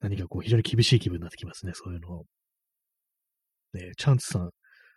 [0.00, 2.24] 何かこう、非常に厳しい気分になってきますね、そういうの。
[3.72, 4.50] ねチャンツさん、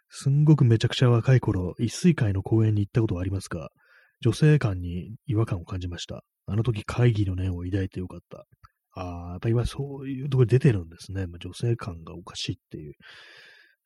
[0.10, 3.70] すんごくめちゃくちゃ若い頃、一水会の公園に行ったことはありますが、
[4.22, 6.24] 女性間に違和感を感じました。
[6.46, 8.46] あの時会議の念を抱いてよかった。
[8.96, 11.28] ああ、やっぱ今そういうところ出てるんですね。
[11.28, 12.94] まあ、女性感がおかしいっていう。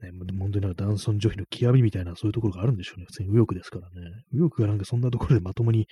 [0.02, 3.06] ね、本当になんか男尊女卑の極みみたいなそういうところがあるんでしょうね。
[3.08, 4.24] 普通に右翼ですからね。
[4.32, 5.88] 右翼がなんかそんなところでまともに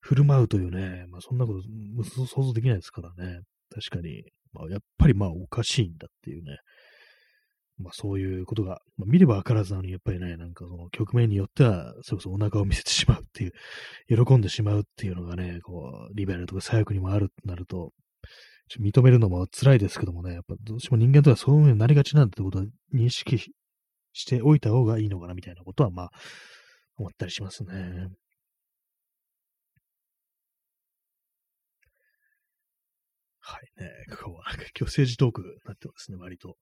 [0.00, 3.40] 振る舞うというね、まあそんなこと想像できないですからね。
[3.74, 6.58] 確かに、まあやっぱりまあおかしいんだっていうね。
[7.78, 17.92] まあそういうことが、まあ、見ればわからずなのに、やっぱりね、なんかその局面によっては、それこそお腹を見せてしまうっていう、喜んでしまうっていうのがね、こう、リベラルとか左翼にもあるとなると、
[18.80, 23.52] 認めるのも辛いですけどもね、やっぱどうしても人間とはそういう風になりがちなんだってことは認識
[24.12, 26.10] しておいた方がいいのかなみたいなことは、まあ、
[26.96, 28.08] 思ったりしますね。
[33.44, 33.90] はいね。
[34.06, 36.56] 今日は、今日政治トークになってますね、割と。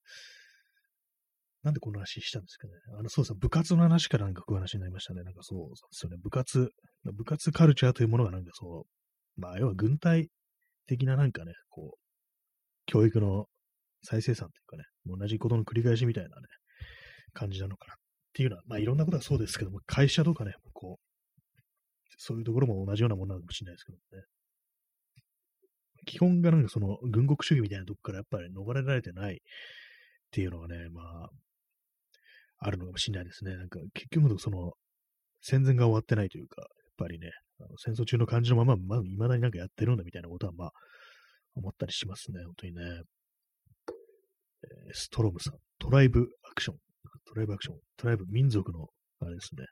[1.63, 2.73] なんでこの話したんですかね。
[2.99, 5.23] あの、そうさ、部活の話からなんかこういう話になりましたね。
[5.23, 6.17] なんかそうですよね。
[6.23, 6.71] 部活、
[7.05, 8.87] 部活カルチャーというものがなんかそ
[9.37, 10.29] う、まあ、要は軍隊
[10.87, 11.99] 的ななんかね、こう、
[12.87, 13.45] 教育の
[14.03, 16.47] 再生産というかね、同じことの繰り返しみたいなね、
[17.35, 17.97] 感じなのかなっ
[18.33, 21.11] ていうのは、まあいろんなことがそうですけども、会社とかね、こう、
[22.17, 24.25] そういうところも同じようなものなのかもしれないですけどね。
[26.11, 29.37] 基本がなんかその軍国主義みたいなとこからやっぱり逃れられてないっ
[30.33, 31.31] ていうのがね、まあ、
[32.59, 33.57] あるのかもしれないですね。
[33.57, 34.73] なんか結局その
[35.41, 37.31] 戦前が終わってないというか、やっぱりね、
[37.61, 40.71] あの戦争中の感じのまま、まあ、未だになんかやってるんだみたいなことは、まあ、
[41.55, 42.83] 思ったりしますね、本当にね。
[44.93, 46.77] ストロムさん、トライブアクション。
[47.25, 47.77] トライブアクション。
[47.97, 48.89] トライブ民族の、
[49.21, 49.65] あれですね。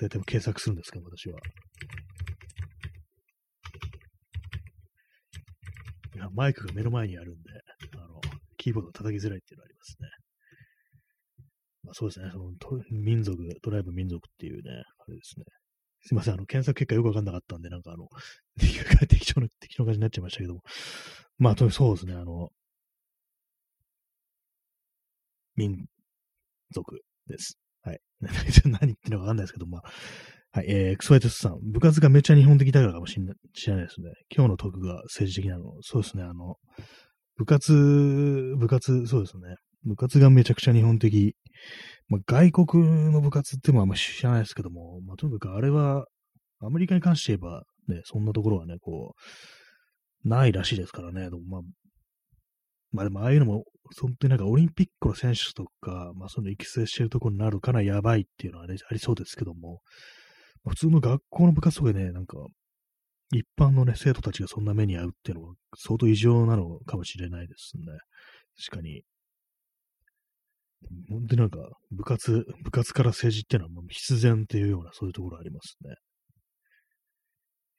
[0.00, 1.38] 大体検索するんですけど、私は。
[1.38, 1.40] いや、
[6.32, 7.50] マイクが目の前にあるんで、
[7.96, 8.20] あの、
[8.56, 10.08] キーボード叩きづらいっていうのがありますね。
[11.84, 12.52] まあ、そうですね、その
[12.90, 15.44] 民族、トライブ民族っていうね、あれですね。
[16.06, 18.08] すいません、あの、検索結果よくわかんなかったんで、なんかあの、
[19.08, 20.62] 適当な、適当な感じになっちゃいましたけども。
[21.38, 22.50] まあ、そうですね、あの、
[25.56, 25.86] 民
[26.70, 27.58] 族です。
[27.82, 28.00] はい。
[28.64, 29.82] 何言ってるのかわかんないですけど、まあ、
[30.56, 34.12] はい、えー、クソエテスさん、部活がめっちゃ日本的だからかもしれない知らないですね。
[34.32, 35.72] 今日の徳が政治的なの。
[35.80, 36.58] そうですね、あの、
[37.36, 37.72] 部活、
[38.56, 39.56] 部活、そうですね。
[39.82, 41.34] 部活がめちゃくちゃ日本的。
[42.06, 46.06] まあ、外国の部活ってもあんま知らないですけども、まあ、とにかくあれは、
[46.60, 49.16] アメリカに関して言えば、ね、そんなところはね、こ
[50.24, 51.30] う、ないらしいですからね。
[51.30, 51.60] でもまあ、
[52.92, 53.64] まあでもああいうのも、
[54.00, 59.80] 本当になんかオリンピックの選手とか、まあその育成してるところになるからやばいっていうのはね、ありそうですけども、
[60.66, 62.38] 普通の学校の部活とかでね、なんか、
[63.32, 67.84] 一般のね、生徒たちがそんな目に遭うっていうのは相当異常なのかもしれないですね。
[68.66, 69.02] 確かに。
[71.10, 71.58] 本当になんか、
[71.90, 75.94] 部活、部活から政治っていうのはもう必然っていうような、そういうところありますね。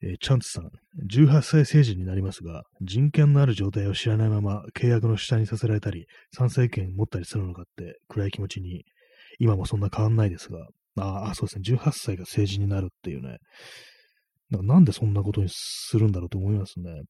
[0.02, 0.70] えー、チャンツさん、
[1.10, 6.06] 18歳成人になりますが、人権のある状態を知らないまま契約の下にさせられたり、
[6.36, 8.84] 参政権持ったりするのかって暗い気持ちに、
[9.38, 10.68] 今もそんな変わんないですが、
[10.98, 13.38] ああ、そうですね、18歳が成人になるっていうね、
[14.50, 17.02] なんでそんなことにするんだろうと思いますね。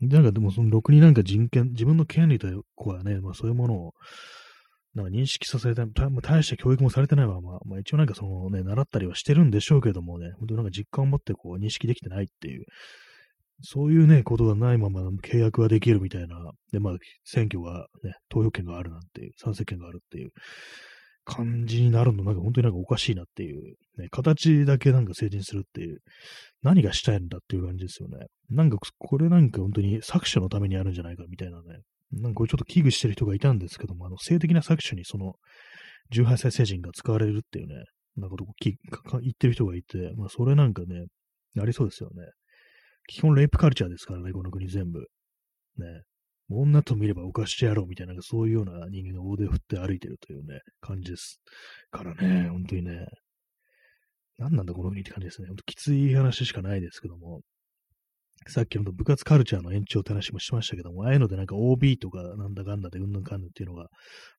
[0.00, 3.92] なんかでもそのろくになんか人権、自分の権利という子はね、まあそういうものを
[4.94, 5.82] なんか認識させて、
[6.22, 12.64] 大して教育もされてないまま、まあ一応なんかそのね、習ったりはしてるんでしょうけどもね、本当なんか実感を持ってこう認識できてないっていう、
[13.62, 16.36] そういうね、ことがないまま契約ができるみたいな、
[16.72, 20.30] で、まあ選挙がね、投票権があるなんていう、参政権があるっていう。
[21.24, 26.00] 感じになるの、なんか本当になんかおかしいなっていう、ね、形だけなんか成人するっていう、
[26.62, 28.26] 何がしたいんだっていう感じですよね。
[28.50, 31.80] なんかこれなんか本当に搾取のためにあるんじゃないかみたいなね、
[32.12, 35.34] なんかこれちょっと危惧してる人がいたんですけども、あの、性的な搾取にその、
[36.12, 37.84] 18歳成人が使われるっていうね、
[38.16, 38.36] なんか
[39.20, 41.06] 言ってる人がいて、まあそれなんかね、
[41.58, 42.24] ありそうですよね。
[43.06, 45.00] 基本レイプカルチャーですからね、この国全部。
[45.78, 46.02] ね。
[46.60, 51.40] 女と見れば犯してやろうみたいな、そういうような人間が大手を振って歩いてるというね、感じです。
[51.90, 53.06] からね、本当にね、
[54.38, 55.48] 何なんだこの国って感じですね。
[55.48, 57.40] 本当きつい話しかないですけども、
[58.48, 63.84] さっきの部活カルチャーの延長って話もしましたけども、ああいうのでなんか OB とかなんだかんだでうんぬんかんぬんっていうのが、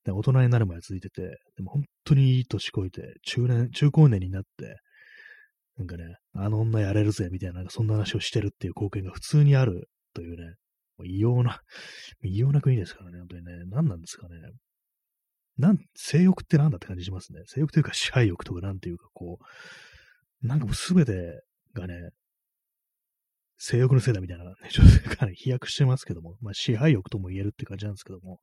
[0.04, 1.22] ね、大人になるまで続いてて、
[1.56, 4.76] でも本当にいい年こいて、中年、中高年になって、
[5.78, 6.04] なんかね、
[6.34, 10.54] あの女やれるぜみたいな、そんな話をしてるっていう貢献が普通にあるというね、
[11.02, 11.60] 異様な、
[12.22, 14.36] 異様な国ですからね、本当にね、何なんですかね。
[15.56, 17.42] なん、性欲ってなんだって感じしますね。
[17.46, 19.38] 性欲というか支配欲とかなんていうかこ
[20.42, 21.42] う、なんかもうすべて
[21.72, 22.10] がね、
[23.56, 28.40] 性欲のせいだみたいな、ね、 ちょっとかなり飛躍してますけども、まあ支配欲とも言えるって感じなんですけども、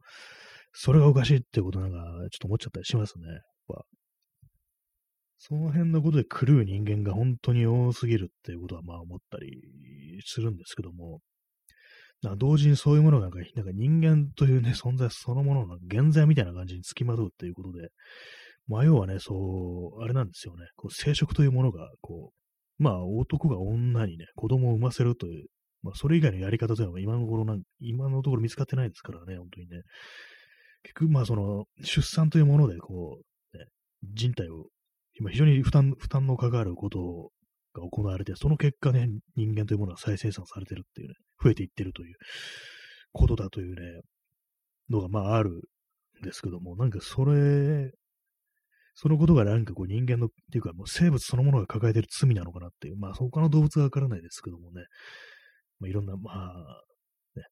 [0.74, 1.98] それがおかしいってことなんか、
[2.30, 3.26] ちょっと思っちゃったりしますね。
[5.44, 11.20] その辺のことで狂う人間が本当に多すぎるっていうことはまあ思ったりするんですけども、
[12.22, 17.90] な同時にそういうものがなんか、なんか人間というね、存在そのものの現在みたいな感じにつきまとうっていうことで、
[18.68, 22.32] まあ要はね、そう、あれなんですよね、こう生殖というものが、こ
[22.80, 25.48] う、まあ男が女にね、子供を産ませるという、
[25.82, 29.82] まあそれ以外のやり方というのは今のところなん、今のところ見つかってないですからね、本当にね。
[30.84, 33.20] 結局まあその、出産というもので、こ
[33.54, 33.66] う、ね、
[34.04, 34.68] 人体を、
[35.20, 37.32] 今非常に負担、負担のかかることを
[37.74, 42.16] が行われて、その結果ね、人間というものが再生産されてるっていうね、増えていってるという
[43.14, 44.02] ことだというね、
[44.90, 45.50] のがまあある
[46.22, 47.92] んですけども、なんかそれ、
[48.94, 54.84] そのことがなんかこう人間の、っていうかもう生物そのものが抱えてる罪なのかなっていう、まあ他の動物はわからないですけどもね、
[55.80, 56.82] まあ、いろんな、まあ、
[57.36, 57.46] ね、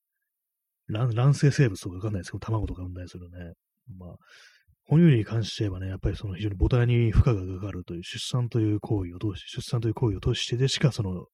[1.13, 3.53] 卵生生物とかわかんないですけど、卵とか産んだりするね、
[3.97, 4.15] まあ、
[4.89, 11.27] 哺乳類に関して言えばね、やっぱりその非常に母体に負荷がかかるという出産という行為を通して、出産という行為を通してでしかその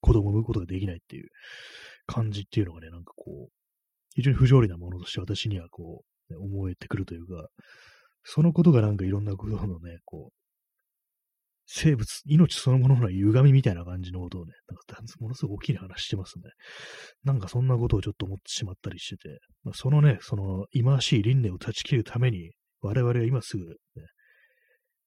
[0.00, 1.28] 子供を産むことができないっていう
[2.06, 3.52] 感じっていうのがね、なんかこう、
[4.14, 7.48] 非常に不条理なものとして私にはこう、ね、思えてくるというか、
[8.24, 10.36] そのことがなんかいろんなことのね、こう、
[11.66, 16.44] 生物、命そのものの歪みみたいな感じのことをね、なんかものすごい大きな話してますね。
[17.24, 22.52] なんかそんなことをちょっと思ってしまったりしてて、まあ、そのね、その忌まわしい輪廻を断ち切るために、
[22.86, 23.74] 我々は今すぐ、ね、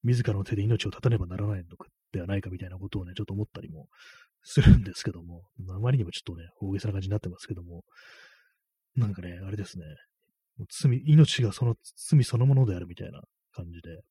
[0.03, 1.63] 自らの手で命を絶たねばならないの
[2.11, 3.87] ではないかみたいなことをね、ちょっと思ったりも
[4.43, 7.83] するんですけども、あまりにもちょっとね、大げさな感じになってますけども、
[8.95, 9.85] なんかね、あれですね、
[10.81, 11.75] 罪、命がその
[12.09, 13.21] 罪そのものであるみたいな
[13.53, 14.01] 感じで、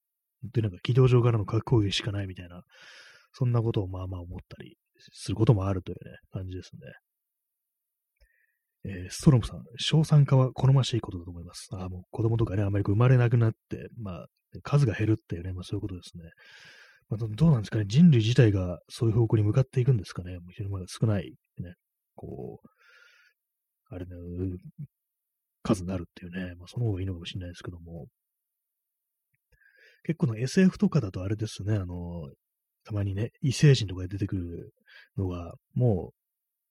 [0.52, 2.62] で、なんか軌道上からの核攻撃しかないみたいな、
[3.32, 4.76] そんなことをまあまあ思ったり
[5.12, 6.80] することもあるというね、感じですね。
[8.84, 11.68] えー、ストロムさん、小産化は好ましいことだと思います。
[11.72, 14.26] あ、もう子供とかね、あまり生まれなくなって、まあ、
[14.62, 16.24] 数が減るっていうね、まあそういうことですね。
[17.08, 20.38] まあ、どうなんですかね、人類自体がそういう方向に向かっていくんですかね？
[20.38, 21.74] もう非常に少ない、ね、
[22.14, 22.68] こう、
[23.94, 24.12] あれね、
[25.62, 28.06] 数になるっていうね、まあその方がいいのかもしれないですけども、
[30.04, 32.30] 結構の SF とかだとあれですね、あの、
[32.84, 34.72] たまにね、異星人とかで出てくる
[35.16, 36.17] のが、もう、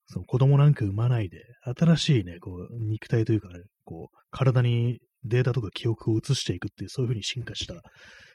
[0.08, 7.74] その子供なんか産まないで、新しいね、こう、肉体というかね、こう、体にデータとか記憶を移していくっていう、そういう風に進化した、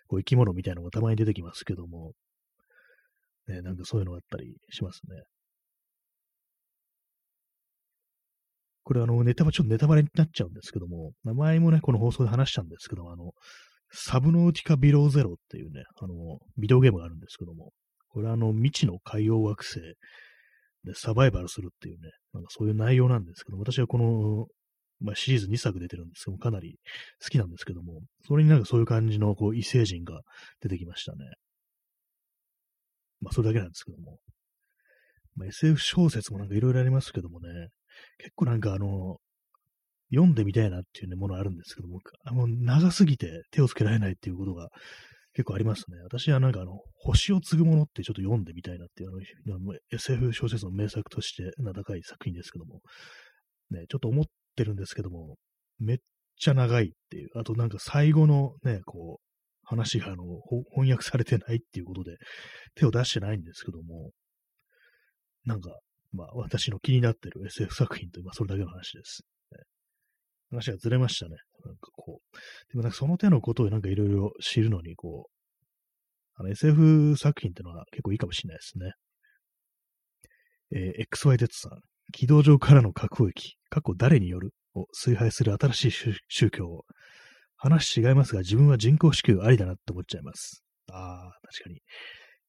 [0.06, 2.12] こう、生き物みたいなのがたまに出てきますけども、
[3.48, 5.22] ね、なんかそういうのがあったりしますね。
[8.84, 13.32] これあの、ネタバレ、ちょっとネタバレになっちゃうんですけども、名前もね、この放送で話したんですけども、あの、
[13.92, 17.72] サブノーティカビローゼロっていうね、あの、ビデオゲームがあるんですけども、
[18.08, 19.80] これはあの、未知の海洋惑星
[20.84, 24.46] でサバイバルするっていうね、なんかそういう内容なんですけど、私はこの、
[25.00, 26.78] まあ、シリーズ2作出てるんですけども、かなり
[27.22, 30.20] 好きなんですけども、それになんかそういう感じのこう異星人が
[30.60, 31.18] 出てきましたね。
[33.20, 34.18] まあ、それだけなんですけども。
[35.34, 37.68] まあ、SF 小説もなんかいろいろありますけどもね、
[38.18, 39.16] 結構なんかあの、
[40.12, 44.68] 読んでみたいなっていう、ね、ものあるんですけども、あの長すぎて手をつけられないっていうことが
[45.34, 45.98] 結構ありますね。
[46.02, 52.80] 私はなんかあの、星を継ぐものってちょっと読んでみたいなっていう、あの、SF 小説の名作として名高い作品ですけども、
[53.70, 54.24] ね、ちょっと思っ
[54.56, 55.36] てるんですけども、
[55.78, 55.98] めっ
[56.38, 59.32] ちゃ長いっていう、あとなんか最後のね、こう、
[59.64, 60.24] 話があの
[60.74, 62.16] 翻訳されてないっていうことで
[62.74, 64.10] 手を出してないんですけども、
[65.44, 65.70] なんか、
[66.12, 69.22] まあ私の気になってる SF 作品という、まあそれだけの話です。
[70.50, 71.36] 話がずれましたね。
[71.64, 72.36] なんかこう。
[72.70, 75.32] でもなんかその手のことをなんかいろいろ知るのに、こう、
[76.34, 78.92] あの SF 作品ってのは結構いいかもしれないですね。
[80.74, 81.80] えー、XYZ さん。
[82.12, 85.90] 軌道上からの核攻撃、過去誰によるを崇拝する新しい
[86.28, 86.84] 宗教を。
[87.62, 90.64] 話違いますが、自分は人工支給ありだなって思っちゃいます。
[90.90, 91.80] ああ、確かに。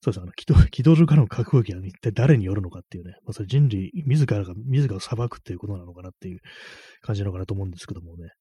[0.01, 0.21] そうです。
[0.23, 6.39] あの、軌道、軌道上からの核攻撃は一体誰によるのかっていうね、まあ、それ人類、自らが、自らを裁くっていうことなのかなっていう
[7.01, 8.31] 感じなのかなと思うんですけどもね。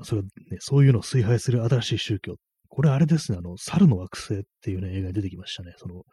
[0.00, 2.36] まあ、それはね、そういうのを崇拝する新しい宗教。
[2.68, 5.74] これあれですね、あの、猿の惑星っていうね、映画に出てきましたね。
[5.76, 6.04] その、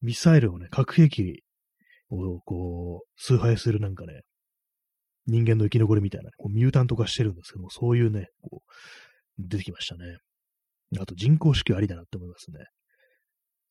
[0.00, 1.42] ミサイルをね、核兵器
[2.10, 4.20] をこう、崇拝するなんかね、
[5.26, 8.72] 人間の生き残りみたいな、こうミュータント化してるんですけども、そういうね、こう、
[9.38, 10.18] 出てきましたね。
[11.00, 12.64] あと人工支給ありだなって思いますね。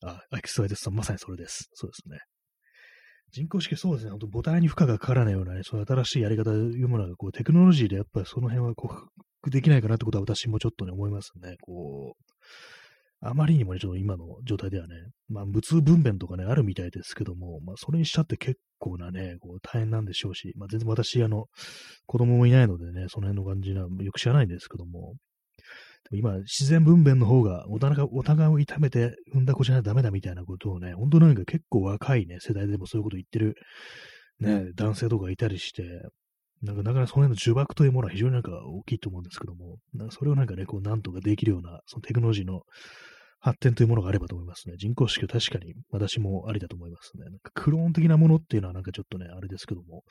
[0.03, 1.69] あ、アキスワイデスさん、まさにそれです。
[1.73, 2.19] そうですね。
[3.31, 4.11] 人工式、そうですね。
[4.11, 9.07] 本当母体に負荷がかからないようなね、そういう新しいやり方というものが、こう、テクノロジーでやっぱりその辺は克
[9.41, 11.57] 服できないかなってことは私もちょっとね、思いますね。
[11.61, 12.23] こう、
[13.21, 14.95] あまりにもね、ちょっと今の状態ではね、
[15.27, 21.47] まあ、無痛分娩とかね、あるみたいですけども、まあ、それにしたって結構なね、こう、大変なんでしょうし、まあ、全然私、あの、
[22.05, 25.15] 子供もいないのでね、その辺の感じはよく知らないんですけども、
[26.11, 33.55] 今、自然分娩の方がお互いお互いを痛めて産んだ子じゃダメだみたいなことをね、本当なんか結構若いね、世代でもそういうこと言ってる、
[34.39, 35.83] ね、男性とかいたりして、
[36.61, 42.61] なんか、なかなかその辺の呪縛というものは非常になんか大きいと思うんですけども、なんかそれをなんかね、こう、なんとかできるような、そのテクノロジーの
[43.39, 44.75] 発展というものがあればと思いますね。
[44.77, 47.23] 人工子宮確かに私もありだと思いますね。
[47.23, 50.03] なんかクローン的なものっていうのはなんかちょっとね、あれですけども、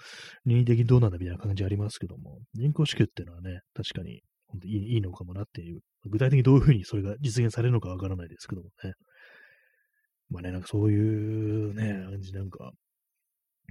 [0.47, 8.93] 任意的にどうなんだみたいな感じありますけども、人工子宮っていうのはね、確かに本当いいいいのかもなっていう、具体的にどういうふうにそれが実現されるのかわからないですけどもね。
[10.31, 12.73] まあね、なんかそういうね、感じなんか、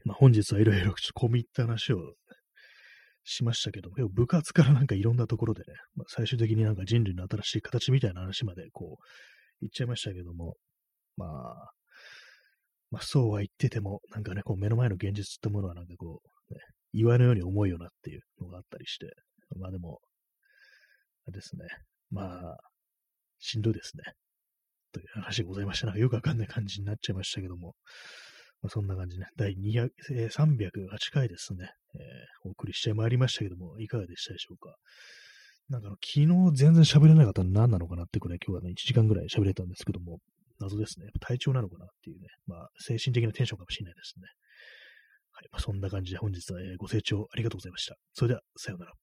[0.06, 2.14] まあ本日はいろいろちょっと込み入った話を
[3.24, 9.04] しましたけども、部活からなんかいろんなところでね、まあ、最終的になんか人類の新しい形みたいな話までこう、
[9.62, 10.56] 言っちゃいましたけども、
[11.18, 11.72] まあ、
[12.90, 16.60] まあそうは言ってても、なんかね、こう目の前の現実ってものはなんかこう、ね、
[16.94, 19.08] 岩のように重いよなっていうのがあったりして、
[19.60, 20.00] まあでも、
[21.32, 21.66] ですね。
[22.10, 22.58] まあ、
[23.40, 24.04] しんどいですね。
[24.92, 25.88] という話でございました。
[25.88, 27.76] なんかよくわかんない感じになっちゃいましたけども、
[28.62, 30.72] まあ、そんな感じね、第200、え、308
[31.12, 34.76] 回ですね、えー、お送りしてまいりましたけども、いかがでしたでしょうか。
[35.70, 40.20] なんか昨日全然喋れなかったの何なのかなってくらい今日はね、1時間ぐらい喋れたんですけども、
[40.60, 41.08] 謎ですね。
[41.20, 44.24] 体調なのかなっていうね、まあ、精神的なテンションかもしれないですね。
[45.34, 45.48] はい。
[45.52, 47.96] まあ、そんな感じで本日はご清聴ありがとうございました。
[48.14, 48.94] それでは、さようなら。